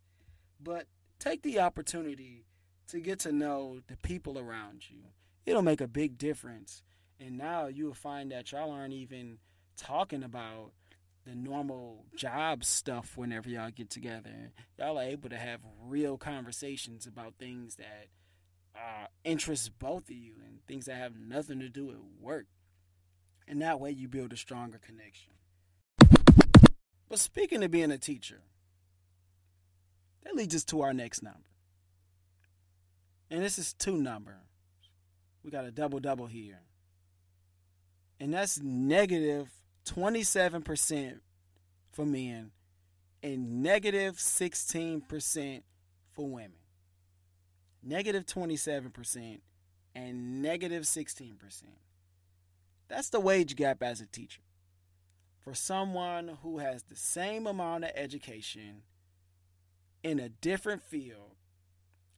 But 0.60 0.86
take 1.18 1.42
the 1.42 1.60
opportunity 1.60 2.44
to 2.88 3.00
get 3.00 3.20
to 3.20 3.32
know 3.32 3.80
the 3.88 3.96
people 3.98 4.38
around 4.38 4.88
you. 4.88 4.98
It'll 5.44 5.62
make 5.62 5.80
a 5.80 5.88
big 5.88 6.18
difference. 6.18 6.82
And 7.20 7.38
now 7.38 7.66
you'll 7.66 7.94
find 7.94 8.30
that 8.32 8.52
y'all 8.52 8.70
aren't 8.70 8.92
even 8.92 9.38
talking 9.76 10.22
about 10.22 10.72
the 11.24 11.34
normal 11.34 12.04
job 12.14 12.64
stuff 12.64 13.16
whenever 13.16 13.48
y'all 13.48 13.70
get 13.70 13.90
together. 13.90 14.52
Y'all 14.78 14.98
are 14.98 15.02
able 15.02 15.28
to 15.28 15.36
have 15.36 15.60
real 15.84 16.16
conversations 16.16 17.06
about 17.06 17.34
things 17.38 17.76
that 17.76 18.06
uh, 18.76 19.06
interest 19.24 19.78
both 19.78 20.08
of 20.08 20.16
you 20.16 20.34
and 20.46 20.64
things 20.66 20.86
that 20.86 20.96
have 20.96 21.16
nothing 21.16 21.58
to 21.60 21.68
do 21.68 21.86
with 21.86 21.96
work. 22.20 22.46
And 23.48 23.60
that 23.62 23.80
way 23.80 23.90
you 23.90 24.08
build 24.08 24.32
a 24.32 24.36
stronger 24.36 24.78
connection. 24.78 25.32
But 27.08 27.18
speaking 27.18 27.62
of 27.62 27.70
being 27.70 27.90
a 27.90 27.98
teacher, 27.98 28.42
that 30.26 30.34
leads 30.34 30.54
us 30.54 30.64
to 30.64 30.82
our 30.82 30.92
next 30.92 31.22
number. 31.22 31.38
And 33.30 33.42
this 33.42 33.58
is 33.58 33.72
two 33.72 33.96
number. 33.96 34.36
We 35.44 35.50
got 35.50 35.64
a 35.64 35.70
double 35.70 36.00
double 36.00 36.26
here. 36.26 36.60
And 38.18 38.34
that's 38.34 38.60
negative 38.60 39.48
27% 39.86 41.20
for 41.92 42.04
men 42.04 42.50
and 43.22 43.62
negative 43.62 44.16
16% 44.16 45.62
for 46.12 46.28
women. 46.28 46.52
Negative 47.82 48.26
27% 48.26 49.40
and 49.94 50.42
negative 50.42 50.82
16%. 50.82 51.62
That's 52.88 53.10
the 53.10 53.20
wage 53.20 53.54
gap 53.54 53.82
as 53.82 54.00
a 54.00 54.06
teacher. 54.06 54.42
For 55.38 55.54
someone 55.54 56.38
who 56.42 56.58
has 56.58 56.82
the 56.82 56.96
same 56.96 57.46
amount 57.46 57.84
of 57.84 57.90
education 57.94 58.82
in 60.06 60.20
a 60.20 60.28
different 60.28 60.82
field, 60.82 61.34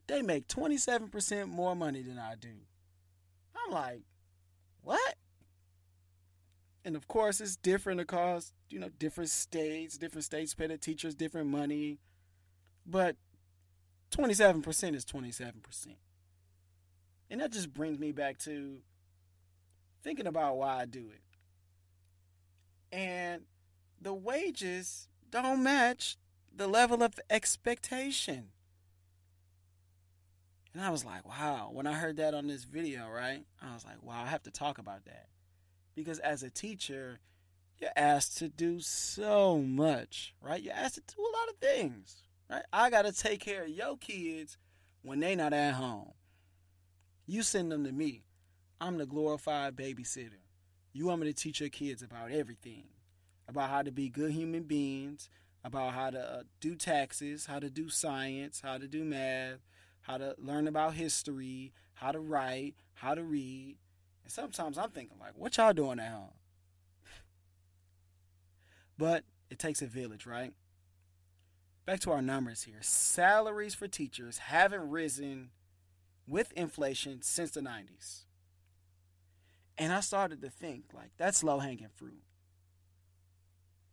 they 0.09 0.21
make 0.21 0.47
27% 0.47 1.49
more 1.49 1.75
money 1.75 2.03
than 2.03 2.19
I 2.19 2.35
do. 2.39 2.51
I'm 3.57 3.73
like, 3.73 4.03
what? 4.83 5.15
And 6.85 6.97
of 6.97 7.09
course, 7.09 7.41
it's 7.41 7.57
different 7.57 8.01
across, 8.01 8.53
you 8.69 8.79
know, 8.79 8.91
different 8.99 9.31
states. 9.31 9.97
Different 9.97 10.25
states 10.25 10.55
pay 10.55 10.67
the 10.67 10.77
teachers 10.77 11.15
different 11.15 11.49
money. 11.49 11.99
But 12.87 13.17
27% 14.11 14.95
is 14.95 15.05
27%. 15.07 15.87
And 17.31 17.41
that 17.41 17.53
just 17.53 17.73
brings 17.73 17.99
me 17.99 18.13
back 18.13 18.39
to 18.41 18.81
thinking 20.03 20.27
about 20.27 20.59
why 20.59 20.83
I 20.83 20.85
do 20.85 21.11
it. 21.11 21.23
And 22.95 23.43
the 24.01 24.15
wages 24.15 25.09
don't 25.31 25.63
match 25.63 26.17
the 26.59 26.67
level 26.67 27.03
of 27.03 27.15
expectation. 27.31 28.49
And 30.75 30.83
I 30.83 30.91
was 30.91 31.05
like, 31.05 31.27
wow. 31.27 31.71
When 31.73 31.87
I 31.87 31.95
heard 31.95 32.19
that 32.19 32.35
on 32.35 32.47
this 32.47 32.65
video, 32.65 33.09
right? 33.09 33.45
I 33.63 33.73
was 33.73 33.85
like, 33.85 34.03
wow, 34.03 34.23
I 34.23 34.27
have 34.27 34.43
to 34.43 34.51
talk 34.51 34.79
about 34.79 35.05
that. 35.07 35.27
Because 35.95 36.19
as 36.19 36.43
a 36.43 36.51
teacher, 36.51 37.21
you're 37.79 37.91
asked 37.97 38.39
to 38.39 38.49
do 38.49 38.81
so 38.81 39.59
much, 39.59 40.35
right? 40.43 40.63
You're 40.63 40.75
asked 40.75 40.97
to 40.97 41.15
do 41.17 41.23
a 41.23 41.35
lot 41.37 41.49
of 41.49 41.57
things, 41.57 42.23
right? 42.51 42.65
I 42.73 42.91
got 42.91 43.07
to 43.07 43.13
take 43.13 43.41
care 43.41 43.63
of 43.63 43.71
your 43.71 43.97
kids 43.97 44.59
when 45.03 45.21
they 45.21 45.35
not 45.35 45.53
at 45.53 45.75
home. 45.75 46.13
You 47.27 47.43
send 47.43 47.73
them 47.73 47.85
to 47.85 47.93
me. 47.93 48.25
I'm 48.81 48.99
the 48.99 49.07
glorified 49.07 49.77
babysitter. 49.77 50.43
You 50.93 51.07
want 51.07 51.21
me 51.21 51.33
to 51.33 51.35
teach 51.35 51.61
your 51.61 51.69
kids 51.69 52.03
about 52.03 52.31
everything 52.31 52.89
about 53.49 53.71
how 53.71 53.83
to 53.83 53.91
be 53.91 54.09
good 54.11 54.33
human 54.33 54.65
beings, 54.65 55.31
about 55.69 55.93
how 55.93 56.11
to 56.11 56.19
uh, 56.19 56.43
do 56.61 56.75
taxes, 56.75 57.47
how 57.47 57.61
to 57.61 57.71
do 57.71 57.89
science, 57.91 58.63
how 58.63 58.79
to 58.79 58.89
do 58.89 59.05
math, 59.05 59.61
how 60.01 60.17
to 60.17 60.35
learn 60.39 60.67
about 60.67 60.95
history, 60.95 61.73
how 61.95 62.11
to 62.11 62.19
write, 62.19 62.75
how 62.95 63.15
to 63.15 63.23
read. 63.23 63.77
And 64.25 64.33
sometimes 64.33 64.79
I'm 64.79 64.91
thinking, 64.91 65.19
like, 65.21 65.37
what 65.37 65.57
y'all 65.57 65.73
doing 65.75 66.01
at 66.01 66.11
home? 66.11 66.33
but 68.99 69.25
it 69.51 69.59
takes 69.59 69.83
a 69.83 69.87
village, 69.87 70.27
right? 70.27 70.53
Back 71.87 72.01
to 72.01 72.11
our 72.11 72.23
numbers 72.23 72.63
here. 72.65 72.79
Salaries 72.81 73.75
for 73.75 73.89
teachers 73.89 74.39
haven't 74.39 74.91
risen 74.91 75.51
with 76.27 76.53
inflation 76.53 77.23
since 77.23 77.51
the 77.51 77.61
90s. 77.61 78.25
And 79.79 79.93
I 79.93 80.01
started 80.01 80.43
to 80.43 80.51
think, 80.51 80.87
like, 80.93 81.13
that's 81.17 81.45
low 81.45 81.61
hanging 81.61 81.89
fruit 81.95 82.23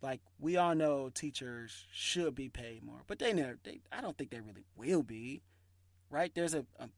like 0.05 0.21
we 0.39 0.55
all 0.55 0.75
know 0.75 1.09
teachers 1.09 1.87
should 1.91 2.35
be 2.35 2.47
paid 2.47 2.83
more, 2.83 3.01
but 3.07 3.17
they 3.17 3.33
never. 3.33 3.57
They, 3.63 3.79
I 3.91 4.01
don't 4.01 4.15
think 4.15 4.29
they 4.29 4.39
really 4.39 4.65
will 4.75 5.01
be, 5.01 5.41
right? 6.11 6.31
There's 6.33 6.53
a, 6.53 6.67
a 6.79 6.89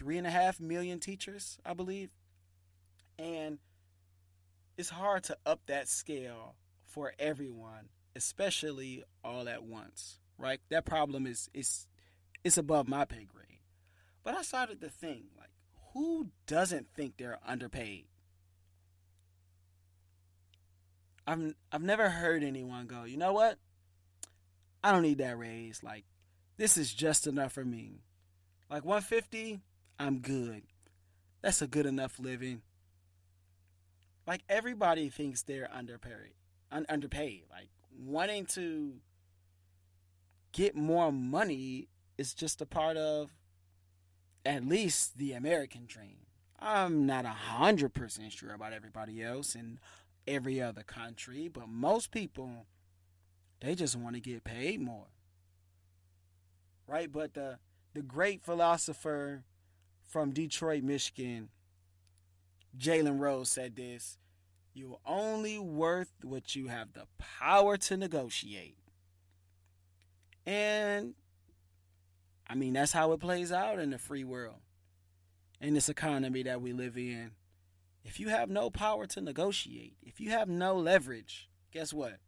three 0.00 0.18
and 0.18 0.26
a 0.26 0.30
half 0.30 0.58
million 0.58 0.98
teachers, 0.98 1.58
I 1.64 1.74
believe, 1.74 2.10
and 3.20 3.58
it's 4.76 4.90
hard 4.90 5.22
to 5.24 5.36
up 5.46 5.60
that 5.66 5.88
scale 5.88 6.56
for 6.82 7.12
everyone, 7.20 7.90
especially 8.16 9.04
all 9.22 9.48
at 9.48 9.62
once, 9.62 10.18
right? 10.36 10.58
That 10.70 10.84
problem 10.84 11.28
is 11.28 11.48
is 11.54 11.86
it's 12.42 12.58
above 12.58 12.88
my 12.88 13.04
pay 13.04 13.28
grade. 13.32 13.60
But 14.24 14.34
I 14.34 14.42
started 14.42 14.80
to 14.80 14.88
think, 14.88 15.26
like, 15.38 15.50
who 15.94 16.30
doesn't 16.48 16.88
think 16.96 17.16
they're 17.16 17.38
underpaid? 17.46 18.06
I've 21.26 21.54
I've 21.72 21.82
never 21.82 22.10
heard 22.10 22.42
anyone 22.42 22.86
go, 22.86 23.04
you 23.04 23.16
know 23.16 23.32
what? 23.32 23.58
I 24.82 24.92
don't 24.92 25.02
need 25.02 25.18
that 25.18 25.38
raise. 25.38 25.82
Like, 25.82 26.04
this 26.56 26.76
is 26.76 26.92
just 26.92 27.26
enough 27.26 27.52
for 27.52 27.64
me. 27.64 28.02
Like 28.70 28.84
150, 28.84 29.60
I'm 29.98 30.20
good. 30.20 30.62
That's 31.42 31.60
a 31.62 31.66
good 31.66 31.86
enough 31.86 32.18
living. 32.18 32.62
Like 34.26 34.42
everybody 34.48 35.08
thinks 35.08 35.42
they're 35.42 35.68
underpaid, 35.72 36.34
un- 36.70 36.86
underpaid. 36.88 37.44
Like 37.50 37.68
wanting 37.98 38.46
to 38.46 38.94
get 40.52 40.76
more 40.76 41.10
money 41.12 41.88
is 42.16 42.34
just 42.34 42.60
a 42.60 42.66
part 42.66 42.96
of 42.96 43.30
at 44.44 44.64
least 44.64 45.18
the 45.18 45.32
American 45.32 45.84
dream. 45.86 46.26
I'm 46.58 47.06
not 47.06 47.24
a 47.24 47.28
hundred 47.30 47.94
percent 47.94 48.32
sure 48.32 48.52
about 48.52 48.72
everybody 48.72 49.22
else, 49.22 49.54
and 49.54 49.78
every 50.30 50.60
other 50.60 50.82
country, 50.82 51.48
but 51.48 51.68
most 51.68 52.10
people 52.10 52.66
they 53.60 53.74
just 53.74 53.96
want 53.96 54.14
to 54.14 54.20
get 54.20 54.42
paid 54.42 54.80
more. 54.80 55.08
Right? 56.86 57.10
But 57.12 57.34
the 57.34 57.58
the 57.92 58.02
great 58.02 58.42
philosopher 58.42 59.44
from 60.02 60.32
Detroit, 60.32 60.82
Michigan, 60.82 61.48
Jalen 62.78 63.18
Rose 63.18 63.50
said 63.50 63.76
this 63.76 64.18
You're 64.72 64.98
only 65.04 65.58
worth 65.58 66.12
what 66.22 66.54
you 66.56 66.68
have 66.68 66.92
the 66.92 67.06
power 67.18 67.76
to 67.76 67.96
negotiate. 67.96 68.76
And 70.46 71.14
I 72.48 72.54
mean, 72.54 72.72
that's 72.72 72.92
how 72.92 73.12
it 73.12 73.20
plays 73.20 73.52
out 73.52 73.78
in 73.78 73.90
the 73.90 73.98
free 73.98 74.24
world, 74.24 74.60
in 75.60 75.74
this 75.74 75.88
economy 75.88 76.42
that 76.44 76.60
we 76.62 76.72
live 76.72 76.96
in. 76.96 77.32
If 78.04 78.18
you 78.18 78.28
have 78.28 78.48
no 78.48 78.70
power 78.70 79.06
to 79.06 79.20
negotiate, 79.20 79.96
if 80.02 80.20
you 80.20 80.30
have 80.30 80.48
no 80.48 80.76
leverage, 80.76 81.48
guess 81.70 81.92
what? 81.92 82.18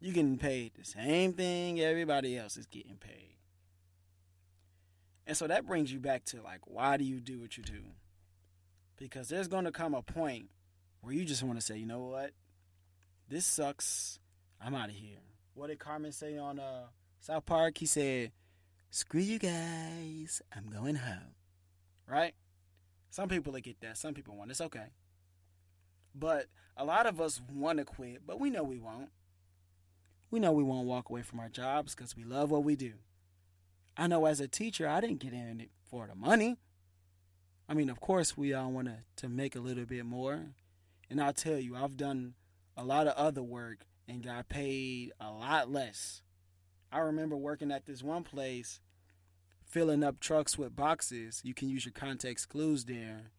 You're 0.00 0.14
getting 0.14 0.38
paid 0.38 0.72
the 0.74 0.84
same 0.84 1.32
thing 1.32 1.80
everybody 1.80 2.36
else 2.36 2.56
is 2.56 2.66
getting 2.66 2.96
paid. 2.96 3.36
And 5.26 5.36
so 5.36 5.46
that 5.46 5.66
brings 5.66 5.92
you 5.92 6.00
back 6.00 6.24
to 6.26 6.42
like, 6.42 6.60
why 6.64 6.96
do 6.96 7.04
you 7.04 7.20
do 7.20 7.38
what 7.38 7.56
you 7.56 7.62
do? 7.62 7.82
Because 8.98 9.28
there's 9.28 9.48
going 9.48 9.64
to 9.64 9.72
come 9.72 9.94
a 9.94 10.02
point 10.02 10.48
where 11.00 11.14
you 11.14 11.24
just 11.24 11.42
want 11.42 11.58
to 11.58 11.64
say, 11.64 11.78
you 11.78 11.86
know 11.86 12.00
what? 12.00 12.32
This 13.28 13.46
sucks. 13.46 14.18
I'm 14.60 14.74
out 14.74 14.88
of 14.88 14.94
here. 14.94 15.18
What 15.54 15.68
did 15.68 15.78
Cartman 15.78 16.12
say 16.12 16.36
on 16.38 16.58
uh, 16.58 16.86
South 17.20 17.46
Park? 17.46 17.78
He 17.78 17.86
said, 17.86 18.32
screw 18.90 19.20
you 19.20 19.38
guys. 19.38 20.42
I'm 20.54 20.66
going 20.70 20.96
home. 20.96 21.34
Right? 22.06 22.34
Some 23.12 23.28
people 23.28 23.52
that 23.52 23.60
get 23.60 23.78
that. 23.82 23.98
Some 23.98 24.14
people 24.14 24.34
won't. 24.34 24.50
It's 24.50 24.62
okay. 24.62 24.86
But 26.14 26.46
a 26.78 26.84
lot 26.86 27.04
of 27.04 27.20
us 27.20 27.42
want 27.52 27.78
to 27.78 27.84
quit, 27.84 28.26
but 28.26 28.40
we 28.40 28.48
know 28.48 28.62
we 28.62 28.78
won't. 28.78 29.10
we 30.30 30.40
know 30.40 30.50
we 30.50 30.62
won't 30.62 30.86
walk 30.86 31.10
away 31.10 31.20
from 31.20 31.38
our 31.38 31.50
jobs 31.50 31.94
because 31.94 32.16
we 32.16 32.24
love 32.24 32.50
what 32.50 32.64
we 32.64 32.74
do. 32.74 32.94
I 33.98 34.06
know 34.06 34.24
as 34.24 34.40
a 34.40 34.48
teacher, 34.48 34.88
I 34.88 35.02
didn't 35.02 35.18
get 35.18 35.34
in 35.34 35.60
it 35.60 35.68
for 35.90 36.06
the 36.06 36.14
money. 36.14 36.56
I 37.68 37.74
mean, 37.74 37.90
of 37.90 38.00
course, 38.00 38.34
we 38.34 38.54
all 38.54 38.72
want 38.72 38.88
to, 38.88 38.96
to 39.16 39.28
make 39.28 39.54
a 39.54 39.60
little 39.60 39.84
bit 39.84 40.06
more. 40.06 40.46
And 41.10 41.20
I'll 41.20 41.34
tell 41.34 41.58
you, 41.58 41.76
I've 41.76 41.98
done 41.98 42.32
a 42.78 42.82
lot 42.82 43.06
of 43.06 43.14
other 43.14 43.42
work 43.42 43.84
and 44.08 44.24
got 44.24 44.48
paid 44.48 45.12
a 45.20 45.30
lot 45.30 45.70
less. 45.70 46.22
I 46.90 47.00
remember 47.00 47.36
working 47.36 47.70
at 47.70 47.84
this 47.84 48.02
one 48.02 48.22
place, 48.24 48.80
filling 49.72 50.04
up 50.04 50.20
trucks 50.20 50.58
with 50.58 50.76
boxes. 50.76 51.40
You 51.42 51.54
can 51.54 51.70
use 51.70 51.86
your 51.86 51.92
context 51.92 52.50
clues 52.50 52.84
there. 52.84 53.32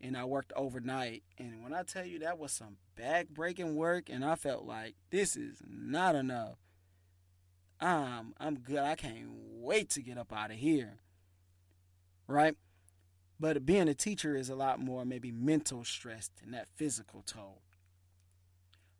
And 0.00 0.16
I 0.16 0.24
worked 0.24 0.52
overnight. 0.56 1.22
And 1.38 1.62
when 1.62 1.72
I 1.72 1.84
tell 1.84 2.04
you 2.04 2.18
that 2.18 2.38
was 2.38 2.52
some 2.52 2.78
back 2.96 3.28
breaking 3.28 3.76
work, 3.76 4.10
and 4.10 4.24
I 4.24 4.34
felt 4.34 4.64
like 4.64 4.96
this 5.10 5.36
is 5.36 5.62
not 5.66 6.16
enough. 6.16 6.58
Um, 7.80 8.34
I'm 8.38 8.56
good. 8.56 8.80
I 8.80 8.96
can't 8.96 9.28
wait 9.30 9.88
to 9.90 10.02
get 10.02 10.18
up 10.18 10.32
out 10.32 10.50
of 10.50 10.56
here. 10.56 10.98
Right? 12.26 12.56
But 13.38 13.64
being 13.64 13.88
a 13.88 13.94
teacher 13.94 14.36
is 14.36 14.50
a 14.50 14.56
lot 14.56 14.80
more 14.80 15.04
maybe 15.04 15.30
mental 15.30 15.84
stress 15.84 16.28
than 16.40 16.50
that 16.50 16.68
physical 16.74 17.22
toll. 17.22 17.62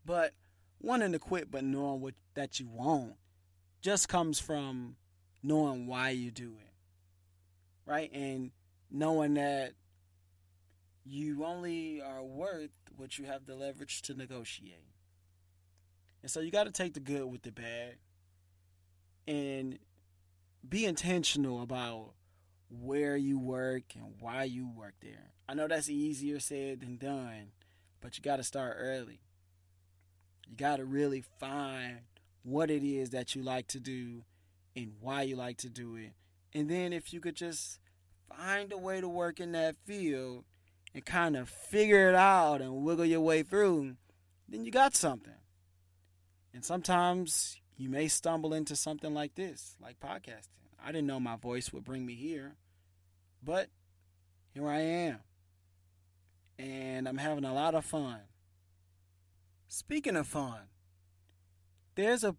But 0.05 0.33
wanting 0.81 1.11
to 1.11 1.19
quit 1.19 1.51
but 1.51 1.65
knowing 1.65 2.01
what 2.01 2.15
that 2.35 2.61
you 2.61 2.69
won't 2.69 3.15
just 3.81 4.09
comes 4.09 4.39
from 4.39 4.95
knowing 5.43 5.89
why 5.89 6.11
you 6.11 6.31
do 6.31 6.53
it. 6.61 6.68
Right? 7.89 8.13
And 8.13 8.51
knowing 8.91 9.35
that 9.35 9.73
you 11.07 11.43
only 11.45 12.03
are 12.03 12.23
worth 12.23 12.71
what 12.97 13.19
you 13.19 13.25
have 13.25 13.47
the 13.47 13.55
leverage 13.55 14.03
to 14.03 14.15
negotiate. 14.15 14.85
And 16.23 16.31
so 16.31 16.41
you 16.41 16.51
got 16.51 16.65
to 16.65 16.71
take 16.71 16.93
the 16.93 17.01
good 17.01 17.25
with 17.25 17.43
the 17.43 17.53
bad 17.53 17.97
and 19.27 19.79
be 20.69 20.85
intentional 20.85 21.63
about 21.63 22.13
where 22.69 23.17
you 23.17 23.39
work 23.39 23.95
and 23.95 24.15
why 24.21 24.45
you 24.45 24.69
work 24.69 24.95
there. 25.01 25.33
I 25.49 25.55
know 25.55 25.67
that's 25.67 25.89
easier 25.89 26.41
said 26.41 26.81
than 26.81 26.99
done, 26.99 27.53
but 28.03 28.19
you 28.19 28.23
got 28.23 28.37
to 28.37 28.43
start 28.43 28.77
early. 28.79 29.21
You 30.47 30.57
got 30.57 30.77
to 30.77 30.85
really 30.85 31.25
find 31.41 32.01
what 32.43 32.71
it 32.71 32.83
is 32.83 33.11
that 33.11 33.35
you 33.35 33.43
like 33.43 33.69
to 33.69 33.81
do 33.81 34.25
and 34.77 34.93
why 35.01 35.23
you 35.23 35.37
like 35.37 35.57
to 35.59 35.71
do 35.71 35.97
it. 35.97 36.13
And 36.55 36.69
then 36.69 36.93
if 36.93 37.13
you 37.13 37.21
could 37.21 37.37
just 37.37 37.79
find 38.29 38.73
a 38.73 38.79
way 38.79 39.01
to 39.01 39.09
work 39.09 39.41
in 39.41 39.53
that 39.53 39.77
field 39.85 40.45
and 40.95 41.05
kind 41.05 41.37
of 41.37 41.49
figure 41.49 42.09
it 42.09 42.15
out 42.15 42.61
and 42.61 42.85
wiggle 42.85 43.05
your 43.05 43.21
way 43.21 43.43
through, 43.43 43.97
then 44.49 44.65
you 44.65 44.71
got 44.71 44.95
something. 44.95 45.33
And 46.55 46.65
sometimes 46.65 47.61
you 47.77 47.89
may 47.89 48.09
stumble 48.09 48.55
into 48.55 48.75
something 48.75 49.15
like 49.15 49.35
this, 49.35 49.77
like 49.81 50.01
podcasting. 50.01 50.49
I 50.83 50.87
didn't 50.89 51.07
know 51.07 51.21
my 51.21 51.37
voice 51.37 51.73
would 51.73 51.85
bring 51.85 52.07
me 52.07 52.15
here, 52.15 52.57
but 53.43 53.69
here 54.55 54.69
I 54.69 54.81
am. 54.81 55.19
And 56.59 57.09
I'm 57.09 57.19
having 57.19 57.45
a 57.45 57.55
lot 57.55 57.75
of 57.75 57.85
fun. 57.85 58.21
Speaking 59.69 60.17
of 60.17 60.27
fun, 60.27 60.71
there's 61.95 62.25
a 62.25 62.37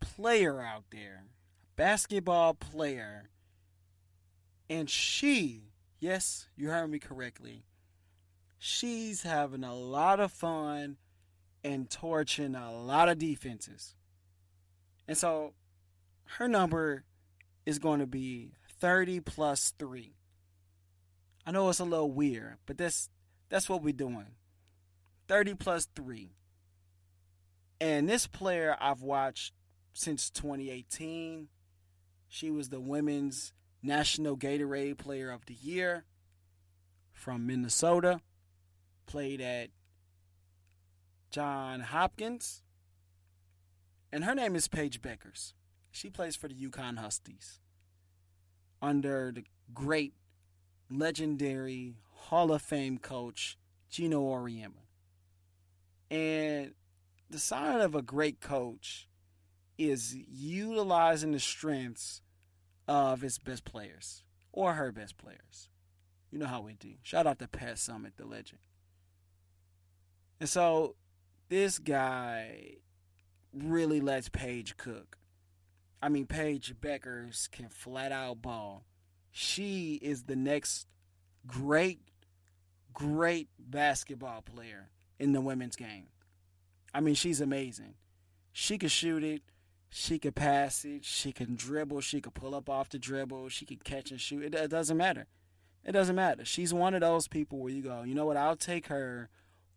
player 0.00 0.60
out 0.60 0.84
there, 0.90 1.24
a 1.62 1.66
basketball 1.76 2.54
player, 2.54 3.30
and 4.68 4.88
she, 4.88 5.72
yes, 6.00 6.48
you 6.56 6.70
heard 6.70 6.88
me 6.90 6.98
correctly, 6.98 7.64
she's 8.58 9.22
having 9.22 9.64
a 9.64 9.74
lot 9.74 10.20
of 10.20 10.32
fun 10.32 10.96
and 11.62 11.90
torching 11.90 12.54
a 12.54 12.72
lot 12.72 13.08
of 13.08 13.18
defenses. 13.18 13.94
And 15.06 15.16
so 15.16 15.52
her 16.38 16.48
number 16.48 17.04
is 17.66 17.78
going 17.78 18.00
to 18.00 18.06
be 18.06 18.52
30 18.80 19.20
plus 19.20 19.72
3. 19.78 20.14
I 21.46 21.50
know 21.50 21.68
it's 21.68 21.78
a 21.78 21.84
little 21.84 22.10
weird, 22.10 22.56
but 22.66 22.78
that's 22.78 23.08
that's 23.50 23.68
what 23.68 23.82
we're 23.82 23.92
doing. 23.92 24.32
30 25.28 25.54
plus 25.54 25.88
3. 25.94 26.32
And 27.80 28.08
this 28.08 28.26
player 28.26 28.76
I've 28.80 29.02
watched 29.02 29.52
since 29.92 30.30
2018. 30.30 31.48
She 32.28 32.50
was 32.50 32.70
the 32.70 32.80
women's 32.80 33.52
National 33.84 34.36
Gatorade 34.36 34.96
Player 34.96 35.30
of 35.30 35.44
the 35.44 35.54
Year 35.54 36.04
from 37.12 37.46
Minnesota. 37.46 38.20
Played 39.06 39.42
at 39.42 39.68
John 41.30 41.80
Hopkins. 41.80 42.62
And 44.10 44.24
her 44.24 44.34
name 44.34 44.56
is 44.56 44.68
Paige 44.68 45.02
Bueckers. 45.02 45.52
She 45.90 46.08
plays 46.08 46.34
for 46.34 46.48
the 46.48 46.54
UConn 46.54 46.98
Huskies 46.98 47.60
under 48.80 49.32
the 49.32 49.44
great, 49.72 50.14
legendary 50.90 51.94
Hall 52.12 52.52
of 52.52 52.62
Fame 52.62 52.98
coach 52.98 53.58
Geno 53.90 54.22
Auriemma. 54.22 54.86
And 56.10 56.72
the 57.28 57.38
sign 57.38 57.80
of 57.80 57.94
a 57.94 58.02
great 58.02 58.40
coach 58.40 59.08
is 59.76 60.14
utilizing 60.14 61.32
the 61.32 61.40
strengths 61.40 62.22
of 62.86 63.20
his 63.20 63.38
best 63.38 63.64
players 63.64 64.22
or 64.52 64.74
her 64.74 64.92
best 64.92 65.16
players. 65.16 65.68
You 66.30 66.38
know 66.38 66.46
how 66.46 66.60
we 66.60 66.74
do. 66.74 66.94
Shout 67.02 67.26
out 67.26 67.38
to 67.38 67.48
Pat 67.48 67.76
Summitt, 67.76 68.16
the 68.16 68.26
legend. 68.26 68.60
And 70.40 70.48
so 70.48 70.96
this 71.48 71.78
guy 71.78 72.78
really 73.52 74.00
lets 74.00 74.28
Paige 74.28 74.76
cook. 74.76 75.18
I 76.02 76.08
mean, 76.08 76.26
Paige 76.26 76.74
Bueckers 76.80 77.50
can 77.50 77.68
flat 77.68 78.12
out 78.12 78.42
ball. 78.42 78.84
She 79.30 79.94
is 80.02 80.24
the 80.24 80.36
next 80.36 80.86
great, 81.46 82.00
great 82.92 83.48
basketball 83.58 84.42
player 84.42 84.90
in 85.18 85.32
the 85.32 85.40
women's 85.40 85.76
game. 85.76 86.08
I 86.92 87.00
mean, 87.00 87.14
she's 87.14 87.40
amazing. 87.40 87.94
She 88.52 88.76
can 88.78 88.88
shoot 88.88 89.24
it. 89.24 89.42
She 89.90 90.18
can 90.18 90.32
pass 90.32 90.84
it. 90.84 91.04
She 91.04 91.32
can 91.32 91.54
dribble. 91.54 92.00
She 92.00 92.20
can 92.20 92.32
pull 92.32 92.54
up 92.54 92.68
off 92.68 92.88
the 92.88 92.98
dribble. 92.98 93.48
She 93.48 93.64
can 93.64 93.78
catch 93.78 94.10
and 94.10 94.20
shoot. 94.20 94.44
It, 94.44 94.54
it 94.54 94.70
doesn't 94.70 94.96
matter. 94.96 95.26
It 95.84 95.92
doesn't 95.92 96.16
matter. 96.16 96.44
She's 96.44 96.72
one 96.72 96.94
of 96.94 97.00
those 97.00 97.28
people 97.28 97.58
where 97.58 97.72
you 97.72 97.82
go, 97.82 98.02
you 98.02 98.14
know 98.14 98.26
what? 98.26 98.36
I'll 98.36 98.56
take 98.56 98.86
her 98.86 99.28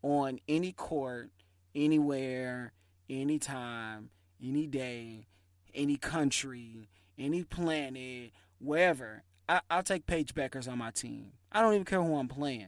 on 0.02 0.40
any 0.48 0.72
court, 0.72 1.32
anywhere, 1.76 2.72
anytime, 3.10 4.10
any 4.42 4.68
day, 4.68 5.28
any 5.74 5.98
country, 5.98 6.90
any 7.18 7.44
planet, 7.44 8.32
wherever. 8.60 9.24
I, 9.50 9.62
will 9.70 9.84
take 9.84 10.06
Paige 10.06 10.34
Bueckers 10.34 10.70
on 10.70 10.78
my 10.78 10.92
team. 10.92 11.34
I 11.52 11.62
don't 11.62 11.74
even 11.74 11.86
care 11.86 12.02
who 12.02 12.16
I'm 12.16 12.28
playing. 12.28 12.68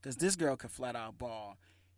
Because 0.00 0.16
this 0.16 0.36
girl 0.36 0.56
could 0.56 0.70
flat 0.70 0.96
out 0.96 1.18
ball. 1.18 1.56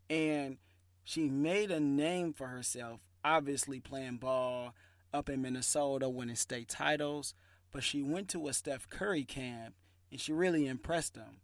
And 0.09 0.59
she 1.05 1.29
made 1.29 1.71
a 1.71 1.81
name 1.81 2.33
for 2.33 2.49
herself, 2.49 3.01
obviously 3.37 3.81
playing 3.81 4.17
ball 4.17 4.75
up 5.13 5.29
in 5.29 5.43
Minnesota, 5.43 6.09
winning 6.09 6.37
state 6.37 6.69
titles. 6.69 7.35
But 7.71 7.83
she 7.83 8.03
went 8.03 8.29
to 8.31 8.49
a 8.49 8.53
Steph 8.53 8.89
Curry 8.89 9.25
camp 9.25 9.75
and 10.11 10.21
she 10.21 10.33
really 10.33 10.67
impressed 10.67 11.17
him. 11.17 11.43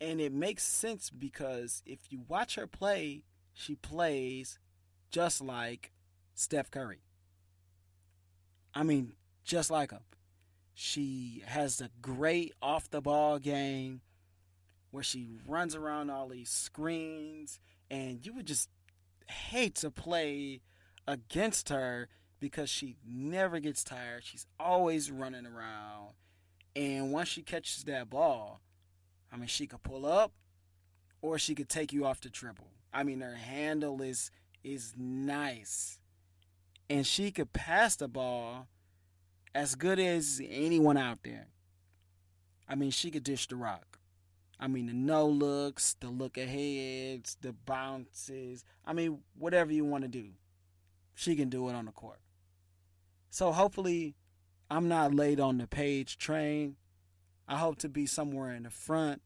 And 0.00 0.20
it 0.20 0.32
makes 0.32 0.64
sense 0.64 1.10
because 1.10 1.82
if 1.86 1.98
you 2.10 2.22
watch 2.26 2.56
her 2.56 2.66
play, 2.66 3.24
she 3.52 3.76
plays 3.76 4.58
just 5.10 5.40
like 5.40 5.92
Steph 6.34 6.70
Curry. 6.70 7.02
I 8.74 8.82
mean, 8.82 9.12
just 9.44 9.70
like 9.70 9.90
him. 9.90 10.00
She 10.74 11.42
has 11.46 11.80
a 11.80 11.90
great 12.00 12.54
off 12.62 12.90
the 12.90 13.02
ball 13.02 13.38
game 13.38 14.00
where 14.90 15.02
she 15.02 15.28
runs 15.46 15.74
around 15.74 16.10
all 16.10 16.28
these 16.28 16.50
screens, 16.50 17.60
and 17.90 18.24
you 18.24 18.32
would 18.32 18.46
just 18.46 18.68
hate 19.28 19.76
to 19.76 19.90
play 19.90 20.60
against 21.06 21.68
her 21.68 22.08
because 22.38 22.70
she 22.70 22.96
never 23.06 23.60
gets 23.60 23.84
tired. 23.84 24.24
She's 24.24 24.46
always 24.58 25.10
running 25.10 25.46
around. 25.46 26.14
And 26.74 27.12
once 27.12 27.28
she 27.28 27.42
catches 27.42 27.84
that 27.84 28.10
ball, 28.10 28.60
I 29.32 29.36
mean, 29.36 29.48
she 29.48 29.66
could 29.66 29.82
pull 29.82 30.06
up 30.06 30.32
or 31.22 31.38
she 31.38 31.54
could 31.54 31.68
take 31.68 31.92
you 31.92 32.06
off 32.06 32.20
the 32.20 32.30
dribble. 32.30 32.68
I 32.92 33.02
mean, 33.02 33.20
her 33.20 33.34
handle 33.34 34.02
is 34.02 34.30
is 34.62 34.94
nice. 34.96 35.98
And 36.88 37.06
she 37.06 37.30
could 37.30 37.52
pass 37.52 37.96
the 37.96 38.08
ball 38.08 38.66
as 39.54 39.74
good 39.74 39.98
as 39.98 40.40
anyone 40.48 40.96
out 40.96 41.20
there. 41.22 41.48
I 42.68 42.74
mean, 42.74 42.90
she 42.90 43.10
could 43.10 43.24
dish 43.24 43.46
the 43.48 43.56
rock. 43.56 43.98
I 44.58 44.66
mean, 44.68 44.86
the 44.86 44.92
no 44.92 45.26
looks, 45.26 45.96
the 46.00 46.08
look 46.08 46.36
aheads, 46.36 47.36
the 47.40 47.52
bounces. 47.52 48.64
I 48.84 48.92
mean, 48.92 49.20
whatever 49.38 49.72
you 49.72 49.84
want 49.84 50.02
to 50.02 50.08
do, 50.08 50.26
she 51.20 51.36
can 51.36 51.50
do 51.50 51.68
it 51.68 51.74
on 51.74 51.84
the 51.84 51.92
court. 51.92 52.20
So 53.28 53.52
hopefully, 53.52 54.14
I'm 54.70 54.88
not 54.88 55.14
late 55.14 55.38
on 55.38 55.58
the 55.58 55.66
Paige 55.66 56.16
train. 56.16 56.76
I 57.46 57.58
hope 57.58 57.76
to 57.80 57.90
be 57.90 58.06
somewhere 58.06 58.54
in 58.54 58.62
the 58.62 58.70
front, 58.70 59.20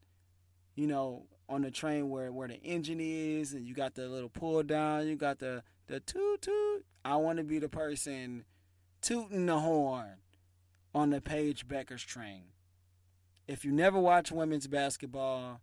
you 0.75 0.87
know, 0.87 1.27
on 1.47 1.61
the 1.61 1.71
train 1.71 2.09
where, 2.09 2.33
where 2.33 2.49
the 2.49 2.61
engine 2.61 2.99
is, 2.99 3.53
and 3.53 3.65
you 3.65 3.73
got 3.73 3.95
the 3.95 4.09
little 4.09 4.27
pull 4.27 4.61
down, 4.61 5.07
you 5.07 5.15
got 5.15 5.39
the 5.39 5.63
the 5.87 6.01
toot 6.01 6.41
toot. 6.41 6.85
I 7.05 7.15
want 7.15 7.37
to 7.37 7.45
be 7.45 7.59
the 7.59 7.69
person 7.69 8.43
tooting 9.01 9.45
the 9.45 9.59
horn 9.59 10.17
on 10.93 11.11
the 11.11 11.21
Paige 11.21 11.65
Bueckers 11.65 12.05
train. 12.05 12.47
If 13.47 13.63
you 13.63 13.71
never 13.71 13.99
watch 13.99 14.33
women's 14.33 14.67
basketball, 14.67 15.61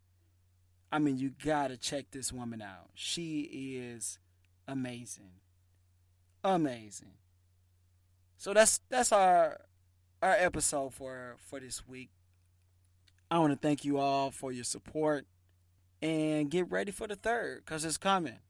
I 0.90 0.98
mean, 0.98 1.18
you 1.18 1.32
gotta 1.44 1.76
check 1.76 2.06
this 2.10 2.32
woman 2.32 2.62
out. 2.62 2.88
She 2.94 3.76
is 3.76 4.18
amazing, 4.66 5.41
amazing. 6.44 7.14
So 8.36 8.52
that's 8.52 8.80
that's 8.88 9.12
our 9.12 9.60
our 10.20 10.32
episode 10.32 10.94
for 10.94 11.36
for 11.38 11.60
this 11.60 11.86
week. 11.86 12.10
I 13.30 13.38
want 13.38 13.52
to 13.52 13.58
thank 13.58 13.84
you 13.84 13.98
all 13.98 14.30
for 14.30 14.52
your 14.52 14.64
support 14.64 15.26
and 16.02 16.50
get 16.50 16.70
ready 16.70 16.92
for 16.92 17.06
the 17.06 17.16
third 17.16 17.62
because 17.64 17.84
it's 17.84 17.96
coming. 17.96 18.40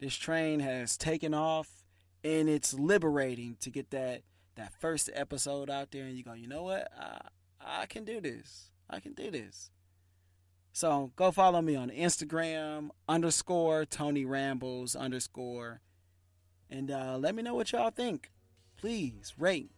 This 0.00 0.16
train 0.16 0.60
has 0.60 0.96
taken 0.96 1.34
off 1.34 1.84
and 2.24 2.48
it's 2.48 2.74
liberating 2.74 3.56
to 3.60 3.70
get 3.70 3.90
that 3.90 4.22
that 4.56 4.72
first 4.80 5.10
episode 5.14 5.68
out 5.68 5.90
there 5.90 6.04
and 6.04 6.16
you 6.16 6.24
go, 6.24 6.32
you 6.32 6.48
know 6.48 6.62
what? 6.62 6.90
I, 6.98 7.28
I 7.60 7.86
can 7.86 8.04
do 8.04 8.20
this. 8.20 8.70
I 8.88 9.00
can 9.00 9.12
do 9.12 9.30
this. 9.30 9.70
So 10.72 11.12
go 11.16 11.30
follow 11.30 11.62
me 11.62 11.76
on 11.76 11.90
Instagram 11.90 12.90
underscore 13.08 13.84
Tony 13.84 14.24
Rambles 14.24 14.96
underscore 14.96 15.80
and 16.74 16.90
uh, 16.90 17.16
let 17.18 17.36
me 17.36 17.42
know 17.42 17.54
what 17.54 17.70
y'all 17.70 17.90
think. 17.90 18.30
Please 18.76 19.32
rate, 19.38 19.70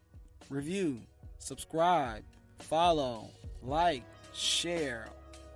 review, 0.49 1.01
subscribe, 1.39 2.23
follow, 2.59 3.29
like, 3.63 4.03
share, 4.33 5.07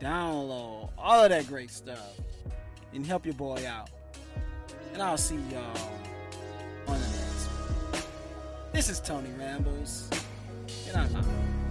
download, 0.01 0.91
all 0.99 1.25
of 1.25 1.31
that 1.31 1.47
great 1.47 1.71
stuff. 1.71 2.15
And 2.93 3.07
help 3.07 3.25
your 3.25 3.35
boy 3.35 3.65
out. 3.67 3.89
And 4.93 5.03
I'll 5.03 5.17
see 5.17 5.39
y'all 5.51 5.91
on 6.87 7.01
the 7.01 7.07
next 7.09 7.47
one. 7.47 8.03
This 8.73 8.91
is 8.91 9.01
Tony 9.01 9.31
Rambles, 9.39 10.11
and 10.89 10.97
I'm 10.97 11.17
out. 11.17 11.70